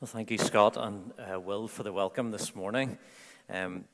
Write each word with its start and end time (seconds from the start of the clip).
Well, 0.00 0.06
thank 0.06 0.30
you, 0.30 0.38
Scott 0.38 0.76
and 0.76 1.12
uh, 1.18 1.40
Will, 1.40 1.66
for 1.66 1.82
the 1.82 1.92
welcome 1.92 2.30
this 2.30 2.54
morning. 2.54 2.98
Um, 3.50 3.86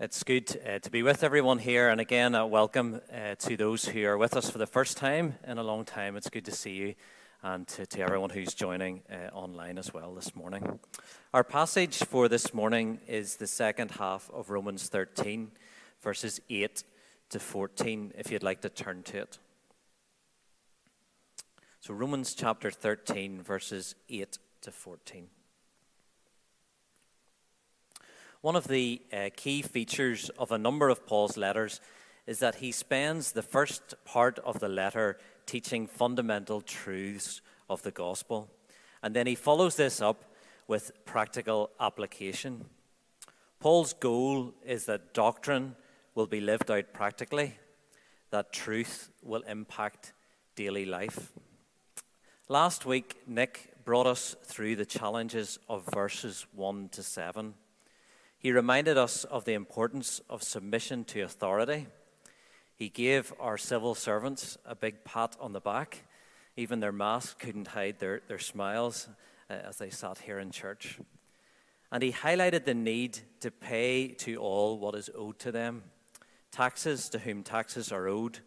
it's 0.00 0.24
good 0.24 0.60
uh, 0.66 0.80
to 0.80 0.90
be 0.90 1.04
with 1.04 1.22
everyone 1.22 1.60
here, 1.60 1.88
and 1.88 2.00
again, 2.00 2.34
a 2.34 2.44
welcome 2.44 3.00
uh, 3.14 3.36
to 3.36 3.56
those 3.56 3.84
who 3.84 4.04
are 4.06 4.18
with 4.18 4.36
us 4.36 4.50
for 4.50 4.58
the 4.58 4.66
first 4.66 4.96
time 4.96 5.36
in 5.46 5.56
a 5.58 5.62
long 5.62 5.84
time. 5.84 6.16
It's 6.16 6.28
good 6.28 6.46
to 6.46 6.50
see 6.50 6.72
you, 6.72 6.94
and 7.44 7.64
to, 7.68 7.86
to 7.86 8.00
everyone 8.00 8.30
who's 8.30 8.54
joining 8.54 9.02
uh, 9.08 9.32
online 9.32 9.78
as 9.78 9.94
well 9.94 10.16
this 10.16 10.34
morning. 10.34 10.80
Our 11.32 11.44
passage 11.44 11.98
for 11.98 12.28
this 12.28 12.52
morning 12.52 12.98
is 13.06 13.36
the 13.36 13.46
second 13.46 13.92
half 13.92 14.28
of 14.34 14.50
Romans 14.50 14.88
13, 14.88 15.52
verses 16.02 16.40
8 16.50 16.82
to 17.30 17.38
14, 17.38 18.14
if 18.18 18.32
you'd 18.32 18.42
like 18.42 18.62
to 18.62 18.68
turn 18.68 19.04
to 19.04 19.18
it. 19.18 19.38
So, 21.78 21.94
Romans 21.94 22.34
chapter 22.34 22.72
13, 22.72 23.44
verses 23.44 23.94
8 24.08 24.38
to 24.62 24.72
14. 24.72 25.28
One 28.46 28.54
of 28.54 28.68
the 28.68 29.02
uh, 29.12 29.30
key 29.34 29.60
features 29.60 30.30
of 30.38 30.52
a 30.52 30.56
number 30.56 30.88
of 30.88 31.04
Paul's 31.04 31.36
letters 31.36 31.80
is 32.28 32.38
that 32.38 32.54
he 32.54 32.70
spends 32.70 33.32
the 33.32 33.42
first 33.42 33.96
part 34.04 34.38
of 34.38 34.60
the 34.60 34.68
letter 34.68 35.18
teaching 35.46 35.88
fundamental 35.88 36.60
truths 36.60 37.40
of 37.68 37.82
the 37.82 37.90
gospel. 37.90 38.48
And 39.02 39.16
then 39.16 39.26
he 39.26 39.34
follows 39.34 39.74
this 39.74 40.00
up 40.00 40.22
with 40.68 40.92
practical 41.04 41.70
application. 41.80 42.66
Paul's 43.58 43.94
goal 43.94 44.54
is 44.64 44.84
that 44.84 45.12
doctrine 45.12 45.74
will 46.14 46.28
be 46.28 46.40
lived 46.40 46.70
out 46.70 46.92
practically, 46.92 47.58
that 48.30 48.52
truth 48.52 49.10
will 49.24 49.42
impact 49.48 50.12
daily 50.54 50.84
life. 50.84 51.32
Last 52.48 52.86
week, 52.86 53.16
Nick 53.26 53.84
brought 53.84 54.06
us 54.06 54.36
through 54.44 54.76
the 54.76 54.86
challenges 54.86 55.58
of 55.68 55.84
verses 55.92 56.46
1 56.54 56.90
to 56.90 57.02
7. 57.02 57.54
He 58.38 58.52
reminded 58.52 58.98
us 58.98 59.24
of 59.24 59.44
the 59.44 59.54
importance 59.54 60.20
of 60.28 60.42
submission 60.42 61.04
to 61.04 61.22
authority. 61.22 61.86
He 62.74 62.88
gave 62.88 63.32
our 63.40 63.56
civil 63.56 63.94
servants 63.94 64.58
a 64.66 64.74
big 64.74 65.04
pat 65.04 65.36
on 65.40 65.52
the 65.52 65.60
back. 65.60 66.04
Even 66.56 66.80
their 66.80 66.92
masks 66.92 67.34
couldn't 67.38 67.68
hide 67.68 67.98
their, 67.98 68.20
their 68.28 68.38
smiles 68.38 69.08
uh, 69.48 69.54
as 69.54 69.78
they 69.78 69.90
sat 69.90 70.18
here 70.18 70.38
in 70.38 70.50
church. 70.50 70.98
And 71.90 72.02
he 72.02 72.12
highlighted 72.12 72.64
the 72.64 72.74
need 72.74 73.18
to 73.40 73.50
pay 73.50 74.08
to 74.08 74.36
all 74.36 74.78
what 74.78 74.94
is 74.94 75.08
owed 75.14 75.38
to 75.40 75.52
them 75.52 75.84
taxes 76.52 77.10
to 77.10 77.18
whom 77.18 77.42
taxes 77.42 77.92
are 77.92 78.08
owed, 78.08 78.38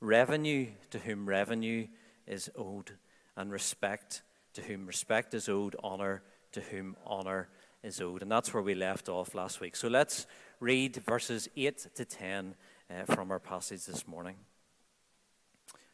revenue 0.00 0.66
to 0.90 0.98
whom 0.98 1.26
revenue 1.26 1.86
is 2.26 2.50
owed, 2.54 2.92
and 3.34 3.50
respect 3.50 4.22
to 4.52 4.60
whom 4.60 4.86
respect 4.86 5.32
is 5.32 5.48
owed, 5.48 5.74
honour 5.82 6.22
to 6.52 6.60
whom 6.60 6.96
honour 7.06 7.48
is 7.86 8.00
owed. 8.00 8.22
And 8.22 8.30
that's 8.30 8.52
where 8.52 8.62
we 8.62 8.74
left 8.74 9.08
off 9.08 9.34
last 9.34 9.60
week. 9.60 9.76
So 9.76 9.88
let's 9.88 10.26
read 10.58 10.96
verses 10.96 11.48
8 11.56 11.86
to 11.94 12.04
10 12.04 12.54
uh, 12.90 13.14
from 13.14 13.30
our 13.30 13.38
passage 13.38 13.86
this 13.86 14.06
morning. 14.06 14.36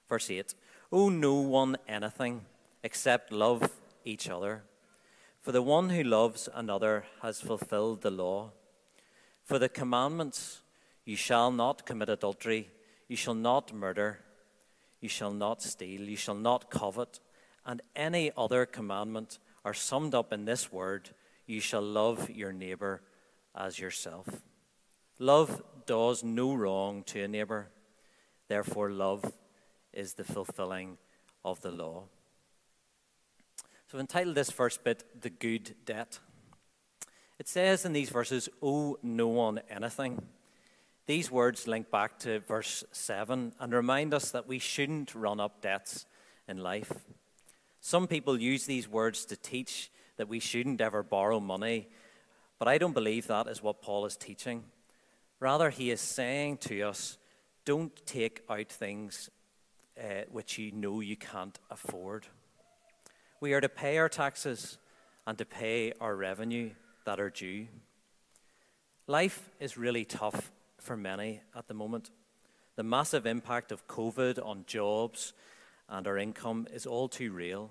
Verse 0.09 0.31
8 0.31 0.55
Owe 0.91 1.11
no 1.11 1.35
one 1.35 1.77
anything 1.87 2.47
except 2.83 3.31
love 3.31 3.70
each 4.05 4.29
other. 4.29 4.63
For 5.41 5.53
the 5.53 5.63
one 5.63 5.91
who 5.91 6.03
loves 6.03 6.48
another 6.55 7.05
has 7.20 7.41
fulfilled 7.41 8.03
the 8.03 8.11
law. 8.11 8.53
For 9.45 9.59
the 9.59 9.69
commandments, 9.69 10.61
you 11.05 11.17
shall 11.17 11.51
not 11.51 11.85
commit 11.85 12.09
adultery, 12.09 12.70
you 13.09 13.17
shall 13.17 13.35
not 13.35 13.73
murder, 13.75 14.20
you 15.01 15.09
shall 15.09 15.33
not 15.33 15.61
steal, 15.63 16.03
you 16.03 16.17
shall 16.17 16.37
not 16.37 16.70
covet, 16.70 17.19
and 17.67 17.83
any 17.97 18.31
other 18.37 18.65
commandment 18.65 19.39
are 19.65 19.75
summed 19.75 20.15
up 20.15 20.33
in 20.33 20.45
this 20.45 20.73
word 20.73 21.11
you 21.53 21.61
shall 21.61 21.83
love 21.83 22.30
your 22.30 22.52
neighbor 22.52 23.02
as 23.55 23.79
yourself. 23.79 24.27
Love 25.18 25.63
does 25.86 26.24
no 26.24 26.55
wrong 26.55 27.05
to 27.05 27.23
a 27.23 27.29
neighbor. 27.29 27.68
Therefore, 28.48 28.90
love 28.90 29.33
is 29.92 30.14
the 30.14 30.24
fulfilling 30.24 30.96
of 31.45 31.61
the 31.61 31.70
law. 31.70 32.05
So, 33.86 33.98
I've 33.98 34.01
entitled 34.01 34.35
this 34.35 34.51
first 34.51 34.83
bit, 34.83 35.05
The 35.20 35.29
Good 35.29 35.74
Debt. 35.85 36.18
It 37.39 37.46
says 37.46 37.85
in 37.85 37.92
these 37.92 38.08
verses, 38.08 38.48
Owe 38.62 38.96
no 39.02 39.29
one 39.29 39.61
anything. 39.68 40.23
These 41.07 41.30
words 41.30 41.67
link 41.67 41.91
back 41.91 42.18
to 42.20 42.41
verse 42.41 42.85
7 42.92 43.52
and 43.61 43.73
remind 43.73 44.14
us 44.14 44.30
that 44.30 44.48
we 44.48 44.58
shouldn't 44.58 45.14
run 45.14 45.41
up 45.41 45.61
debts 45.61 46.07
in 46.48 46.58
life. 46.58 46.92
Some 47.80 48.07
people 48.07 48.41
use 48.41 48.64
these 48.64 48.89
words 48.89 49.27
to 49.27 49.36
teach 49.36 49.91
that 50.23 50.29
we 50.29 50.39
shouldn't 50.39 50.81
ever 50.81 51.03
borrow 51.03 51.41
money. 51.41 51.89
But 52.61 52.69
I 52.69 52.79
don't 52.79 52.95
believe 52.95 53.27
that 53.27 53.49
is 53.49 53.61
what 53.61 53.83
Paul 53.83 54.07
is 54.07 54.17
teaching. 54.17 54.63
Rather, 55.41 55.69
he 55.69 55.91
is 55.91 56.01
saying 56.01 56.59
to 56.59 56.83
us, 56.83 57.19
don't 57.65 57.91
take 58.07 58.45
out 58.49 58.69
things 58.69 59.31
uh, 59.99 60.23
which 60.31 60.59
you 60.59 60.71
know 60.71 61.01
you 61.01 61.17
can't 61.17 61.59
afford. 61.71 62.29
We 63.41 63.53
are 63.53 63.61
to 63.61 63.69
pay 63.69 63.99
our 63.99 64.09
taxes 64.09 64.79
and 65.27 65.37
to 65.39 65.45
pay 65.45 65.93
our 66.01 66.15
revenue 66.15 66.71
that 67.05 67.19
are 67.19 67.31
due. 67.31 67.67
Life 69.09 69.51
is 69.59 69.77
really 69.77 70.05
tough 70.05 70.53
for 70.79 70.97
many 70.97 71.41
at 71.57 71.67
the 71.67 71.75
moment. 71.75 72.13
The 72.77 72.85
massive 72.85 73.27
impact 73.27 73.73
of 73.73 73.89
COVID 73.89 74.39
on 74.47 74.67
jobs 74.69 75.33
and 75.89 76.07
our 76.07 76.17
income 76.17 76.69
is 76.73 76.87
all 76.87 77.09
too 77.09 77.33
real. 77.33 77.71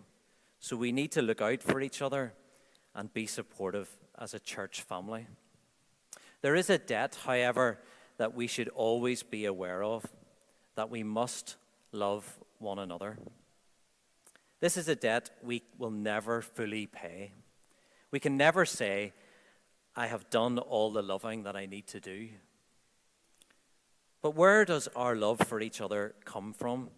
So 0.60 0.76
we 0.76 0.92
need 0.92 1.14
to 1.14 1.22
look 1.22 1.40
out 1.40 1.64
for 1.64 1.80
each 1.80 2.02
other 2.02 2.34
and 2.96 3.13
be 3.13 3.25
supportive 3.25 3.90
as 4.18 4.34
a 4.34 4.40
church 4.40 4.81
family. 4.81 5.28
There 6.41 6.56
is 6.56 6.69
a 6.69 6.78
debt, 6.78 7.18
however, 7.25 7.79
that 8.18 8.34
we 8.34 8.47
should 8.47 8.69
always 8.69 9.24
be 9.24 9.46
aware 9.46 9.84
of 9.84 10.06
that 10.75 10.90
we 10.90 11.03
must 11.03 11.56
love 11.91 12.40
one 12.59 12.79
another. 12.79 13.18
This 14.59 14.78
is 14.78 14.88
a 14.88 14.96
debt 14.96 15.31
we 15.44 15.63
will 15.78 15.91
never 15.91 16.41
fully 16.41 16.85
pay. 16.85 17.31
We 18.12 18.19
can 18.19 18.38
never 18.38 18.66
say, 18.66 19.13
I 19.96 20.08
have 20.08 20.29
done 20.29 20.59
all 20.59 20.91
the 20.91 21.02
loving 21.02 21.44
that 21.44 21.56
I 21.56 21.66
need 21.66 21.88
to 21.88 22.00
do. 22.00 22.29
But 24.22 24.35
where 24.35 24.66
does 24.66 24.88
our 24.96 25.16
love 25.16 25.40
for 25.40 25.62
each 25.62 25.81
other 25.81 26.13
come 26.25 26.53
from? 26.53 26.90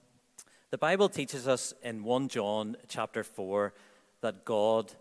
The 0.71 0.77
Bible 0.77 1.07
teaches 1.07 1.47
us 1.47 1.73
in 1.81 2.03
1 2.03 2.27
John 2.27 2.75
chapter 2.87 3.23
4 3.23 3.73
that 4.21 4.43
God 4.43 4.93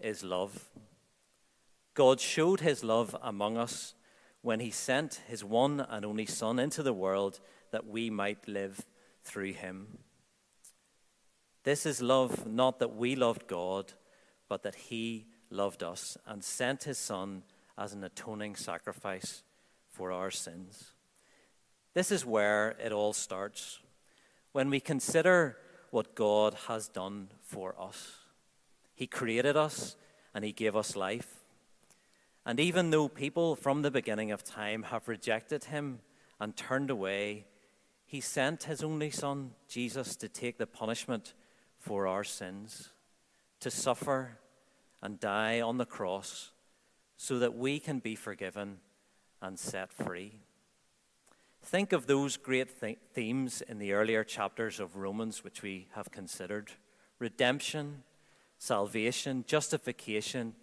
is 0.00 0.24
love. 0.24 0.70
God 1.94 2.20
showed 2.20 2.60
his 2.60 2.84
love 2.84 3.16
among 3.22 3.56
us 3.56 3.94
when 4.42 4.60
he 4.60 4.70
sent 4.70 5.20
his 5.26 5.44
one 5.44 5.80
and 5.80 6.04
only 6.04 6.26
Son 6.26 6.58
into 6.58 6.82
the 6.82 6.92
world 6.92 7.40
that 7.72 7.86
we 7.86 8.08
might 8.08 8.46
live 8.46 8.86
through 9.24 9.52
him. 9.52 9.98
This 11.64 11.84
is 11.84 12.00
love, 12.00 12.46
not 12.46 12.78
that 12.78 12.94
we 12.94 13.16
loved 13.16 13.46
God, 13.46 13.92
but 14.48 14.62
that 14.62 14.74
he 14.74 15.26
loved 15.50 15.82
us 15.82 16.16
and 16.26 16.42
sent 16.42 16.84
his 16.84 16.98
Son 16.98 17.42
as 17.76 17.92
an 17.92 18.04
atoning 18.04 18.56
sacrifice 18.56 19.42
for 19.90 20.12
our 20.12 20.30
sins. 20.30 20.92
This 21.94 22.12
is 22.12 22.24
where 22.24 22.76
it 22.82 22.92
all 22.92 23.12
starts 23.12 23.80
when 24.52 24.70
we 24.70 24.80
consider 24.80 25.56
what 25.90 26.14
God 26.14 26.54
has 26.68 26.88
done 26.88 27.28
for 27.42 27.74
us. 27.80 28.17
He 28.98 29.06
created 29.06 29.56
us 29.56 29.94
and 30.34 30.44
He 30.44 30.50
gave 30.50 30.74
us 30.74 30.96
life. 30.96 31.36
And 32.44 32.58
even 32.58 32.90
though 32.90 33.06
people 33.06 33.54
from 33.54 33.82
the 33.82 33.92
beginning 33.92 34.32
of 34.32 34.42
time 34.42 34.82
have 34.82 35.06
rejected 35.06 35.64
Him 35.64 36.00
and 36.40 36.56
turned 36.56 36.90
away, 36.90 37.46
He 38.04 38.20
sent 38.20 38.64
His 38.64 38.82
only 38.82 39.10
Son, 39.10 39.52
Jesus, 39.68 40.16
to 40.16 40.28
take 40.28 40.58
the 40.58 40.66
punishment 40.66 41.34
for 41.78 42.08
our 42.08 42.24
sins, 42.24 42.88
to 43.60 43.70
suffer 43.70 44.38
and 45.00 45.20
die 45.20 45.60
on 45.60 45.78
the 45.78 45.86
cross 45.86 46.50
so 47.16 47.38
that 47.38 47.56
we 47.56 47.78
can 47.78 48.00
be 48.00 48.16
forgiven 48.16 48.78
and 49.40 49.60
set 49.60 49.92
free. 49.92 50.40
Think 51.62 51.92
of 51.92 52.08
those 52.08 52.36
great 52.36 52.80
th- 52.80 52.98
themes 53.14 53.60
in 53.60 53.78
the 53.78 53.92
earlier 53.92 54.24
chapters 54.24 54.80
of 54.80 54.96
Romans, 54.96 55.44
which 55.44 55.62
we 55.62 55.86
have 55.92 56.10
considered 56.10 56.72
redemption, 57.20 58.02
salvation, 58.58 59.44
justification, 59.46 60.54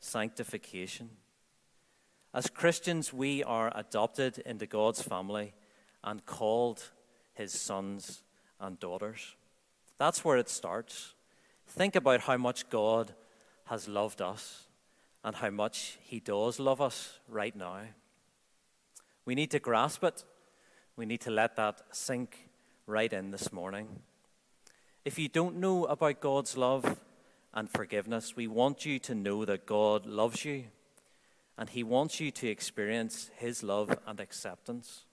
sanctification. 0.00 1.10
As 2.32 2.48
Christians, 2.48 3.12
we 3.12 3.44
are 3.44 3.72
adopted 3.74 4.38
into 4.38 4.66
God's 4.66 5.02
family 5.02 5.54
and 6.02 6.26
called 6.26 6.90
his 7.34 7.52
sons 7.52 8.22
and 8.60 8.78
daughters. 8.80 9.36
That's 9.98 10.24
where 10.24 10.38
it 10.38 10.48
starts. 10.48 11.14
Think 11.68 11.94
about 11.94 12.22
how 12.22 12.36
much 12.36 12.68
God 12.68 13.14
has 13.66 13.88
loved 13.88 14.20
us 14.20 14.64
and 15.22 15.36
how 15.36 15.50
much 15.50 15.98
he 16.02 16.20
does 16.20 16.58
love 16.58 16.80
us 16.80 17.20
right 17.28 17.54
now. 17.54 17.82
We 19.24 19.34
need 19.34 19.52
to 19.52 19.58
grasp 19.60 20.02
it 20.04 20.24
we 20.96 21.06
need 21.06 21.22
to 21.22 21.30
let 21.30 21.56
that 21.56 21.82
sink 21.90 22.48
right 22.86 23.12
in 23.12 23.32
this 23.32 23.52
morning. 23.52 23.88
If 25.04 25.18
you 25.18 25.28
don't 25.28 25.56
know 25.56 25.86
about 25.86 26.20
God's 26.20 26.56
love 26.56 27.00
and 27.54 27.70
forgiveness. 27.70 28.36
We 28.36 28.48
want 28.48 28.84
you 28.84 28.98
to 28.98 29.14
know 29.14 29.44
that 29.44 29.64
God 29.64 30.04
loves 30.04 30.44
you 30.44 30.64
and 31.56 31.70
He 31.70 31.82
wants 31.82 32.20
you 32.20 32.30
to 32.32 32.48
experience 32.48 33.30
His 33.36 33.62
love 33.62 33.96
and 34.06 34.20
acceptance. 34.20 35.04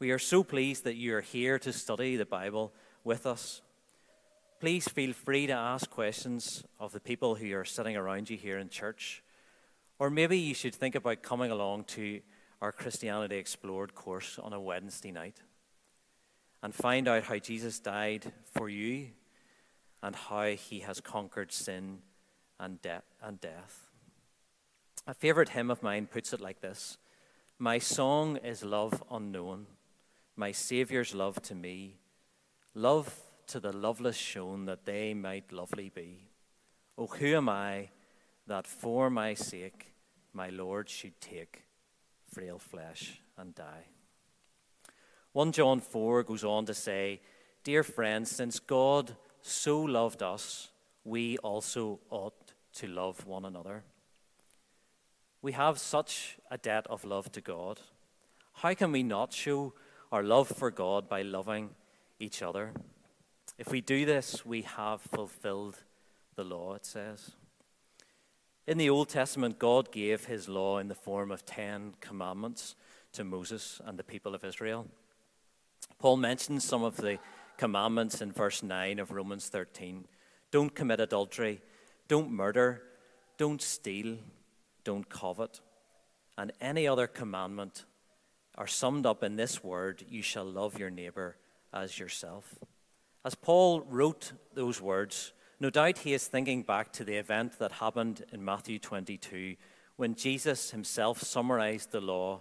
We 0.00 0.10
are 0.10 0.18
so 0.18 0.42
pleased 0.42 0.84
that 0.84 0.96
you 0.96 1.14
are 1.14 1.20
here 1.20 1.58
to 1.60 1.72
study 1.72 2.16
the 2.16 2.26
Bible 2.26 2.72
with 3.04 3.26
us. 3.26 3.62
Please 4.58 4.88
feel 4.88 5.12
free 5.12 5.46
to 5.46 5.52
ask 5.52 5.88
questions 5.88 6.64
of 6.78 6.92
the 6.92 7.00
people 7.00 7.36
who 7.36 7.54
are 7.54 7.64
sitting 7.64 7.96
around 7.96 8.28
you 8.28 8.36
here 8.36 8.58
in 8.58 8.68
church. 8.68 9.22
Or 9.98 10.10
maybe 10.10 10.38
you 10.38 10.54
should 10.54 10.74
think 10.74 10.94
about 10.94 11.22
coming 11.22 11.50
along 11.50 11.84
to 11.84 12.20
our 12.60 12.72
Christianity 12.72 13.36
Explored 13.36 13.94
course 13.94 14.38
on 14.38 14.52
a 14.52 14.60
Wednesday 14.60 15.12
night 15.12 15.40
and 16.62 16.74
find 16.74 17.08
out 17.08 17.24
how 17.24 17.38
Jesus 17.38 17.78
died 17.78 18.32
for 18.52 18.68
you 18.68 19.08
and 20.02 20.16
how 20.16 20.46
he 20.46 20.80
has 20.80 21.00
conquered 21.00 21.52
sin 21.52 21.98
and, 22.58 22.80
de- 22.82 23.02
and 23.22 23.40
death. 23.40 23.90
A 25.06 25.14
favorite 25.14 25.50
hymn 25.50 25.70
of 25.70 25.82
mine 25.82 26.06
puts 26.06 26.32
it 26.32 26.40
like 26.40 26.60
this 26.60 26.98
My 27.58 27.78
song 27.78 28.36
is 28.36 28.64
love 28.64 29.02
unknown, 29.10 29.66
my 30.36 30.52
Saviour's 30.52 31.14
love 31.14 31.40
to 31.42 31.54
me, 31.54 31.98
love 32.74 33.14
to 33.48 33.60
the 33.60 33.72
loveless 33.72 34.16
shown 34.16 34.66
that 34.66 34.84
they 34.84 35.14
might 35.14 35.52
lovely 35.52 35.88
be. 35.88 36.28
Oh, 36.96 37.06
who 37.06 37.34
am 37.34 37.48
I 37.48 37.88
that 38.46 38.66
for 38.66 39.10
my 39.10 39.34
sake 39.34 39.92
my 40.32 40.48
Lord 40.48 40.88
should 40.88 41.20
take 41.20 41.64
frail 42.32 42.58
flesh 42.58 43.20
and 43.36 43.54
die? 43.54 43.86
1 45.32 45.52
John 45.52 45.80
4 45.80 46.24
goes 46.24 46.44
on 46.44 46.66
to 46.66 46.74
say, 46.74 47.20
Dear 47.62 47.82
friends, 47.82 48.30
since 48.30 48.58
God 48.58 49.16
so 49.42 49.80
loved 49.80 50.22
us, 50.22 50.70
we 51.04 51.38
also 51.38 52.00
ought 52.10 52.52
to 52.74 52.86
love 52.86 53.26
one 53.26 53.44
another. 53.44 53.84
We 55.42 55.52
have 55.52 55.78
such 55.78 56.38
a 56.50 56.58
debt 56.58 56.86
of 56.88 57.04
love 57.04 57.32
to 57.32 57.40
God. 57.40 57.80
How 58.54 58.74
can 58.74 58.92
we 58.92 59.02
not 59.02 59.32
show 59.32 59.72
our 60.12 60.22
love 60.22 60.48
for 60.48 60.70
God 60.70 61.08
by 61.08 61.22
loving 61.22 61.70
each 62.18 62.42
other? 62.42 62.72
If 63.58 63.70
we 63.70 63.80
do 63.80 64.04
this, 64.04 64.44
we 64.44 64.62
have 64.62 65.00
fulfilled 65.00 65.82
the 66.36 66.44
law, 66.44 66.74
it 66.74 66.84
says. 66.84 67.32
In 68.66 68.78
the 68.78 68.90
Old 68.90 69.08
Testament, 69.08 69.58
God 69.58 69.90
gave 69.90 70.26
his 70.26 70.48
law 70.48 70.78
in 70.78 70.88
the 70.88 70.94
form 70.94 71.30
of 71.30 71.44
Ten 71.44 71.94
Commandments 72.00 72.76
to 73.12 73.24
Moses 73.24 73.80
and 73.84 73.98
the 73.98 74.04
people 74.04 74.34
of 74.34 74.44
Israel. 74.44 74.86
Paul 75.98 76.18
mentions 76.18 76.64
some 76.64 76.82
of 76.82 76.96
the 76.96 77.18
commandments 77.60 78.22
in 78.22 78.32
verse 78.32 78.62
9 78.62 78.98
of 78.98 79.10
Romans 79.10 79.48
13 79.48 80.06
don't 80.50 80.74
commit 80.74 80.98
adultery, 80.98 81.60
don't 82.08 82.32
murder, 82.32 82.80
don't 83.36 83.60
steal, 83.60 84.16
don't 84.82 85.10
covet. 85.10 85.60
And 86.38 86.52
any 86.58 86.88
other 86.88 87.06
commandment 87.06 87.84
are 88.56 88.66
summed 88.66 89.04
up 89.04 89.22
in 89.22 89.36
this 89.36 89.62
word 89.62 90.06
you 90.08 90.22
shall 90.22 90.46
love 90.46 90.78
your 90.78 90.88
neighbor 90.88 91.36
as 91.70 91.98
yourself. 91.98 92.54
As 93.26 93.34
Paul 93.34 93.82
wrote 93.82 94.32
those 94.54 94.80
words, 94.80 95.34
no 95.60 95.68
doubt 95.68 95.98
he 95.98 96.14
is 96.14 96.26
thinking 96.26 96.62
back 96.62 96.94
to 96.94 97.04
the 97.04 97.16
event 97.16 97.58
that 97.58 97.72
happened 97.72 98.24
in 98.32 98.42
Matthew 98.42 98.78
22 98.78 99.56
when 99.96 100.14
Jesus 100.14 100.70
himself 100.70 101.20
summarized 101.20 101.92
the 101.92 102.00
law 102.00 102.40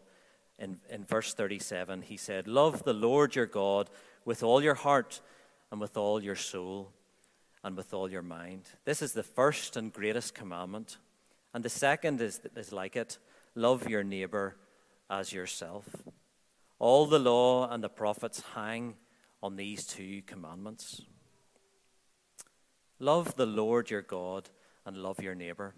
in, 0.57 0.79
in 0.89 1.03
verse 1.03 1.33
37. 1.33 2.03
He 2.03 2.15
said, 2.15 2.47
Love 2.47 2.83
the 2.83 2.93
Lord 2.93 3.35
your 3.35 3.47
God 3.47 3.89
with 4.29 4.43
all 4.43 4.61
your 4.61 4.75
heart 4.75 5.21
and 5.71 5.81
with 5.81 5.97
all 5.97 6.21
your 6.21 6.35
soul 6.35 6.91
and 7.63 7.75
with 7.75 7.95
all 7.95 8.11
your 8.11 8.21
mind. 8.21 8.61
This 8.85 9.01
is 9.01 9.13
the 9.13 9.23
first 9.23 9.75
and 9.75 9.91
greatest 9.91 10.35
commandment. 10.35 10.97
And 11.51 11.65
the 11.65 11.69
second 11.69 12.21
is, 12.21 12.39
is 12.55 12.71
like 12.71 12.95
it 12.95 13.17
love 13.55 13.89
your 13.89 14.03
neighbor 14.03 14.55
as 15.09 15.33
yourself. 15.33 15.83
All 16.77 17.07
the 17.07 17.17
law 17.17 17.71
and 17.71 17.83
the 17.83 17.89
prophets 17.89 18.43
hang 18.53 18.97
on 19.41 19.55
these 19.55 19.83
two 19.87 20.21
commandments. 20.27 21.01
Love 22.99 23.35
the 23.35 23.47
Lord 23.47 23.89
your 23.89 24.03
God 24.03 24.47
and 24.85 24.95
love 24.95 25.23
your 25.23 25.33
neighbor. 25.33 25.73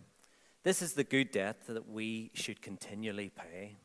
This 0.63 0.81
is 0.81 0.91
the 0.91 1.05
good 1.05 1.31
debt 1.31 1.67
that 1.67 1.87
we 1.87 2.31
should 2.33 2.61
continually 2.61 3.29
pay. 3.29 3.77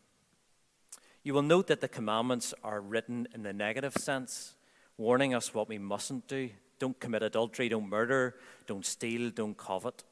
You 1.23 1.35
will 1.35 1.43
note 1.43 1.69
that 1.69 1.81
the 1.81 1.89
commandments 1.89 2.53
are 2.65 2.81
written 2.81 3.29
in 3.33 3.45
the 3.45 3.53
negative 3.53 3.95
sense, 3.95 4.56
warning 4.99 5.35
us 5.35 5.53
what 5.55 5.69
we 5.69 5.79
mustn't 5.79 6.27
do. 6.29 6.51
Don't 6.79 6.99
commit 7.01 7.23
adultery, 7.23 7.69
don't 7.69 7.89
murder, 7.89 8.37
don't 8.67 8.85
steal, 8.85 9.31
don't 9.31 9.57
covet. 9.57 10.05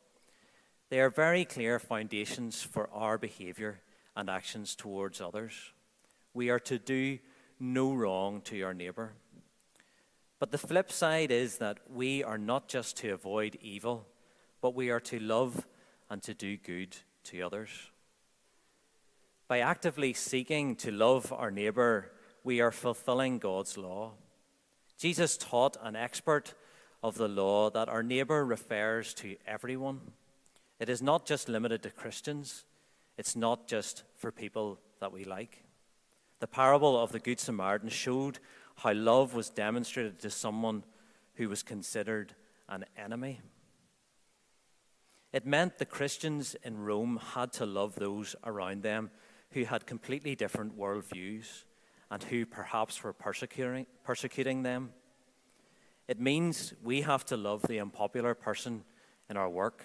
They 0.90 1.00
are 1.00 1.10
very 1.10 1.44
clear 1.44 1.78
foundations 1.78 2.62
for 2.62 2.88
our 2.92 3.18
behavior 3.18 3.80
and 4.16 4.30
actions 4.30 4.74
towards 4.74 5.20
others. 5.20 5.72
We 6.32 6.50
are 6.50 6.60
to 6.60 6.78
do 6.78 7.18
no 7.58 7.94
wrong 7.94 8.40
to 8.42 8.62
our 8.62 8.74
neighbor. 8.74 9.14
But 10.38 10.50
the 10.50 10.58
flip 10.58 10.92
side 10.92 11.30
is 11.30 11.58
that 11.58 11.78
we 11.88 12.22
are 12.22 12.38
not 12.38 12.68
just 12.68 12.96
to 12.98 13.10
avoid 13.10 13.56
evil, 13.60 14.06
but 14.60 14.74
we 14.74 14.90
are 14.90 15.00
to 15.00 15.18
love 15.18 15.66
and 16.10 16.22
to 16.22 16.34
do 16.34 16.56
good 16.56 16.96
to 17.24 17.40
others. 17.42 17.70
By 19.48 19.60
actively 19.60 20.12
seeking 20.12 20.76
to 20.76 20.90
love 20.90 21.32
our 21.32 21.50
neighbor, 21.50 22.12
we 22.42 22.60
are 22.60 22.70
fulfilling 22.70 23.38
God's 23.38 23.78
law. 23.78 24.12
Jesus 24.98 25.36
taught 25.36 25.76
an 25.82 25.96
expert 25.96 26.54
of 27.02 27.16
the 27.16 27.28
law 27.28 27.70
that 27.70 27.88
our 27.88 28.02
neighbor 28.02 28.44
refers 28.44 29.12
to 29.14 29.36
everyone. 29.46 30.00
It 30.80 30.88
is 30.88 31.02
not 31.02 31.26
just 31.26 31.48
limited 31.48 31.82
to 31.82 31.90
Christians, 31.90 32.64
it's 33.16 33.36
not 33.36 33.68
just 33.68 34.04
for 34.16 34.32
people 34.32 34.78
that 35.00 35.12
we 35.12 35.24
like. 35.24 35.64
The 36.40 36.46
parable 36.46 37.00
of 37.00 37.12
the 37.12 37.20
Good 37.20 37.40
Samaritan 37.40 37.88
showed 37.88 38.38
how 38.76 38.92
love 38.92 39.34
was 39.34 39.50
demonstrated 39.50 40.18
to 40.20 40.30
someone 40.30 40.84
who 41.34 41.48
was 41.48 41.62
considered 41.62 42.34
an 42.68 42.84
enemy. 42.96 43.40
It 45.32 45.46
meant 45.46 45.78
the 45.78 45.84
Christians 45.84 46.54
in 46.62 46.78
Rome 46.78 47.20
had 47.34 47.52
to 47.54 47.66
love 47.66 47.96
those 47.96 48.36
around 48.44 48.82
them 48.82 49.10
who 49.50 49.64
had 49.64 49.86
completely 49.86 50.34
different 50.34 50.78
worldviews 50.78 51.64
and 52.10 52.22
who 52.24 52.46
perhaps 52.46 53.02
were 53.02 53.12
persecuting, 53.12 53.86
persecuting 54.04 54.62
them. 54.62 54.92
It 56.06 56.20
means 56.20 56.74
we 56.82 57.02
have 57.02 57.24
to 57.26 57.36
love 57.36 57.62
the 57.62 57.80
unpopular 57.80 58.34
person 58.34 58.84
in 59.30 59.36
our 59.36 59.48
work 59.48 59.84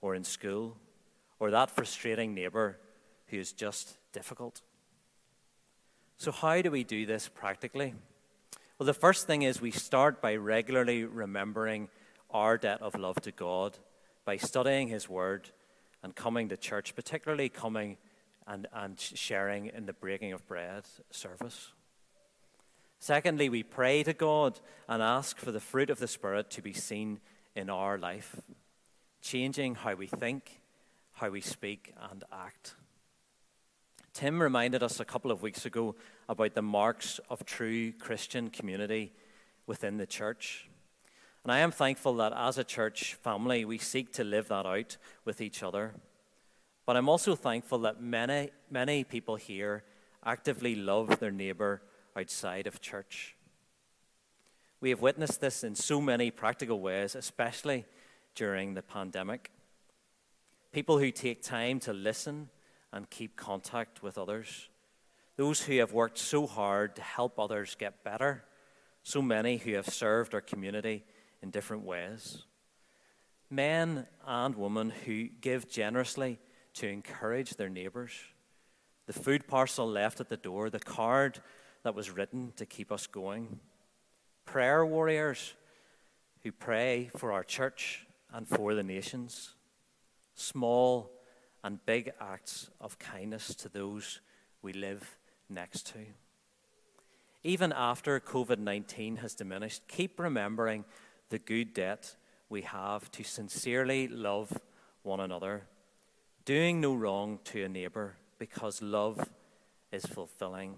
or 0.00 0.14
in 0.14 0.24
school 0.24 0.76
or 1.38 1.50
that 1.50 1.70
frustrating 1.70 2.34
neighbor 2.34 2.78
who 3.28 3.38
is 3.38 3.52
just 3.52 3.96
difficult. 4.12 4.62
So, 6.18 6.32
how 6.32 6.62
do 6.62 6.70
we 6.70 6.84
do 6.84 7.04
this 7.04 7.28
practically? 7.28 7.94
Well, 8.78 8.86
the 8.86 8.94
first 8.94 9.26
thing 9.26 9.42
is 9.42 9.60
we 9.60 9.70
start 9.70 10.20
by 10.20 10.36
regularly 10.36 11.04
remembering 11.04 11.88
our 12.30 12.58
debt 12.58 12.82
of 12.82 12.94
love 12.94 13.16
to 13.22 13.32
God 13.32 13.78
by 14.24 14.36
studying 14.36 14.88
His 14.88 15.08
Word 15.08 15.50
and 16.02 16.14
coming 16.14 16.48
to 16.48 16.56
church, 16.56 16.94
particularly 16.94 17.48
coming 17.48 17.96
and, 18.46 18.66
and 18.72 18.98
sharing 18.98 19.66
in 19.66 19.86
the 19.86 19.92
breaking 19.92 20.32
of 20.32 20.46
bread 20.46 20.84
service. 21.10 21.72
Secondly, 22.98 23.48
we 23.48 23.62
pray 23.62 24.02
to 24.02 24.12
God 24.12 24.58
and 24.88 25.02
ask 25.02 25.36
for 25.38 25.52
the 25.52 25.60
fruit 25.60 25.90
of 25.90 25.98
the 25.98 26.08
Spirit 26.08 26.50
to 26.50 26.62
be 26.62 26.72
seen 26.72 27.20
in 27.54 27.70
our 27.70 27.98
life, 27.98 28.40
changing 29.20 29.74
how 29.74 29.94
we 29.94 30.06
think, 30.06 30.60
how 31.12 31.28
we 31.28 31.40
speak, 31.40 31.94
and 32.10 32.24
act. 32.32 32.74
Tim 34.12 34.40
reminded 34.40 34.82
us 34.82 34.98
a 34.98 35.04
couple 35.04 35.30
of 35.30 35.42
weeks 35.42 35.66
ago 35.66 35.94
about 36.28 36.54
the 36.54 36.62
marks 36.62 37.20
of 37.28 37.44
true 37.44 37.92
Christian 37.92 38.48
community 38.48 39.12
within 39.66 39.98
the 39.98 40.06
church. 40.06 40.68
And 41.44 41.52
I 41.52 41.58
am 41.58 41.70
thankful 41.70 42.14
that 42.16 42.32
as 42.34 42.58
a 42.58 42.64
church 42.64 43.14
family, 43.22 43.64
we 43.64 43.78
seek 43.78 44.12
to 44.14 44.24
live 44.24 44.48
that 44.48 44.66
out 44.66 44.96
with 45.24 45.40
each 45.40 45.62
other. 45.62 45.94
But 46.86 46.96
I'm 46.96 47.08
also 47.08 47.34
thankful 47.34 47.80
that 47.80 48.00
many, 48.00 48.50
many 48.70 49.02
people 49.02 49.34
here 49.34 49.82
actively 50.24 50.76
love 50.76 51.18
their 51.18 51.32
neighbor 51.32 51.82
outside 52.16 52.68
of 52.68 52.80
church. 52.80 53.36
We 54.80 54.90
have 54.90 55.00
witnessed 55.00 55.40
this 55.40 55.64
in 55.64 55.74
so 55.74 56.00
many 56.00 56.30
practical 56.30 56.80
ways, 56.80 57.16
especially 57.16 57.86
during 58.36 58.74
the 58.74 58.82
pandemic. 58.82 59.50
People 60.70 60.98
who 60.98 61.10
take 61.10 61.42
time 61.42 61.80
to 61.80 61.92
listen 61.92 62.50
and 62.92 63.10
keep 63.10 63.36
contact 63.36 64.02
with 64.02 64.16
others. 64.16 64.68
Those 65.36 65.62
who 65.62 65.78
have 65.78 65.92
worked 65.92 66.18
so 66.18 66.46
hard 66.46 66.94
to 66.96 67.02
help 67.02 67.38
others 67.38 67.74
get 67.74 68.04
better. 68.04 68.44
So 69.02 69.20
many 69.20 69.56
who 69.56 69.74
have 69.74 69.88
served 69.88 70.34
our 70.34 70.40
community 70.40 71.04
in 71.42 71.50
different 71.50 71.84
ways. 71.84 72.44
Men 73.50 74.06
and 74.26 74.54
women 74.54 74.90
who 74.90 75.28
give 75.40 75.68
generously 75.68 76.38
to 76.76 76.88
encourage 76.88 77.56
their 77.56 77.68
neighbours. 77.68 78.12
The 79.06 79.12
food 79.12 79.46
parcel 79.46 79.88
left 79.88 80.20
at 80.20 80.28
the 80.28 80.36
door, 80.36 80.70
the 80.70 80.78
card 80.78 81.40
that 81.82 81.94
was 81.94 82.10
written 82.10 82.52
to 82.56 82.66
keep 82.66 82.90
us 82.90 83.06
going. 83.06 83.60
Prayer 84.44 84.84
warriors 84.84 85.54
who 86.42 86.52
pray 86.52 87.10
for 87.16 87.32
our 87.32 87.44
church 87.44 88.06
and 88.32 88.46
for 88.46 88.74
the 88.74 88.82
nations, 88.82 89.54
small 90.34 91.10
and 91.64 91.84
big 91.86 92.12
acts 92.20 92.70
of 92.80 92.98
kindness 92.98 93.54
to 93.54 93.68
those 93.68 94.20
we 94.62 94.72
live 94.72 95.16
next 95.48 95.86
to. 95.86 95.98
Even 97.42 97.72
after 97.72 98.18
COVID 98.20 98.58
19 98.58 99.16
has 99.16 99.34
diminished, 99.34 99.86
keep 99.88 100.18
remembering 100.18 100.84
the 101.30 101.38
good 101.38 101.72
debt 101.72 102.16
we 102.48 102.62
have 102.62 103.10
to 103.12 103.24
sincerely 103.24 104.08
love 104.08 104.52
one 105.02 105.20
another, 105.20 105.66
doing 106.46 106.80
no 106.80 106.94
wrong 106.94 107.40
to 107.42 107.64
a 107.64 107.68
neighbor 107.68 108.14
because 108.38 108.80
love 108.80 109.28
is 109.90 110.06
fulfilling 110.06 110.76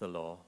the 0.00 0.08
law. 0.08 0.38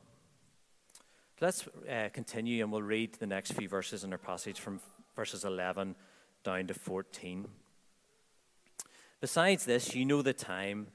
Let's 1.40 1.66
uh, 1.88 2.08
continue 2.12 2.62
and 2.62 2.72
we'll 2.72 2.82
read 2.82 3.14
the 3.14 3.28
next 3.28 3.52
few 3.52 3.68
verses 3.68 4.02
in 4.02 4.12
our 4.12 4.18
passage 4.18 4.58
from 4.58 4.80
verses 5.14 5.44
11 5.44 5.94
down 6.42 6.66
to 6.66 6.74
14. 6.74 7.46
Besides 9.20 9.64
this, 9.66 9.94
you 9.94 10.04
know 10.04 10.20
the 10.20 10.32
time 10.32 10.88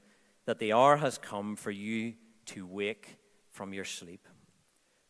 that 0.44 0.58
the 0.58 0.74
hour 0.74 0.98
has 0.98 1.16
come 1.16 1.56
for 1.56 1.70
you 1.70 2.12
to 2.46 2.66
wake 2.66 3.16
from 3.50 3.72
your 3.72 3.84
sleep. 3.86 4.28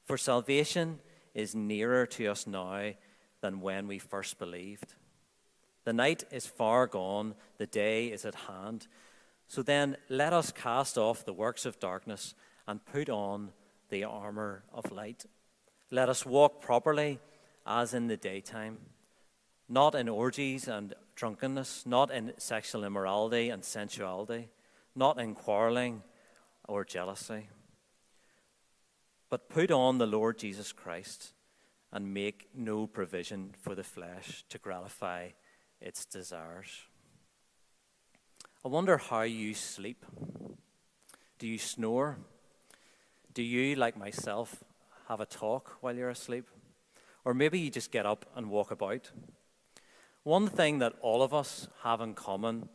For 0.04 0.16
salvation 0.16 1.00
is 1.34 1.54
nearer 1.54 2.06
to 2.06 2.28
us 2.28 2.46
now 2.46 2.92
than 3.40 3.60
when 3.60 3.88
we 3.88 3.98
first 3.98 4.38
believed. 4.38 4.94
The 5.86 5.92
night 5.92 6.24
is 6.32 6.46
far 6.46 6.88
gone, 6.88 7.36
the 7.58 7.66
day 7.68 8.08
is 8.08 8.24
at 8.24 8.34
hand. 8.34 8.88
So 9.46 9.62
then, 9.62 9.96
let 10.08 10.32
us 10.32 10.50
cast 10.50 10.98
off 10.98 11.24
the 11.24 11.32
works 11.32 11.64
of 11.64 11.78
darkness 11.78 12.34
and 12.66 12.84
put 12.84 13.08
on 13.08 13.52
the 13.88 14.02
armor 14.02 14.64
of 14.74 14.90
light. 14.90 15.26
Let 15.92 16.08
us 16.08 16.26
walk 16.26 16.60
properly 16.60 17.20
as 17.64 17.94
in 17.94 18.08
the 18.08 18.16
daytime, 18.16 18.78
not 19.68 19.94
in 19.94 20.08
orgies 20.08 20.66
and 20.66 20.92
drunkenness, 21.14 21.86
not 21.86 22.10
in 22.10 22.32
sexual 22.36 22.82
immorality 22.82 23.48
and 23.48 23.64
sensuality, 23.64 24.48
not 24.96 25.20
in 25.20 25.36
quarreling 25.36 26.02
or 26.66 26.84
jealousy. 26.84 27.48
But 29.30 29.48
put 29.48 29.70
on 29.70 29.98
the 29.98 30.06
Lord 30.06 30.36
Jesus 30.36 30.72
Christ 30.72 31.32
and 31.92 32.12
make 32.12 32.48
no 32.52 32.88
provision 32.88 33.54
for 33.60 33.76
the 33.76 33.84
flesh 33.84 34.44
to 34.48 34.58
gratify 34.58 35.28
its 35.80 36.04
desires. 36.04 36.82
I 38.64 38.68
wonder 38.68 38.96
how 38.96 39.22
you 39.22 39.54
sleep. 39.54 40.04
Do 41.38 41.46
you 41.46 41.58
snore? 41.58 42.18
Do 43.32 43.42
you, 43.42 43.76
like 43.76 43.96
myself, 43.96 44.64
have 45.08 45.20
a 45.20 45.26
talk 45.26 45.76
while 45.80 45.94
you're 45.94 46.10
asleep? 46.10 46.48
Or 47.24 47.34
maybe 47.34 47.58
you 47.58 47.70
just 47.70 47.92
get 47.92 48.06
up 48.06 48.26
and 48.34 48.50
walk 48.50 48.70
about. 48.70 49.10
One 50.22 50.48
thing 50.48 50.78
that 50.80 50.94
all 51.00 51.22
of 51.22 51.32
us 51.32 51.68
have 51.82 52.00
in 52.00 52.14
common 52.14 52.68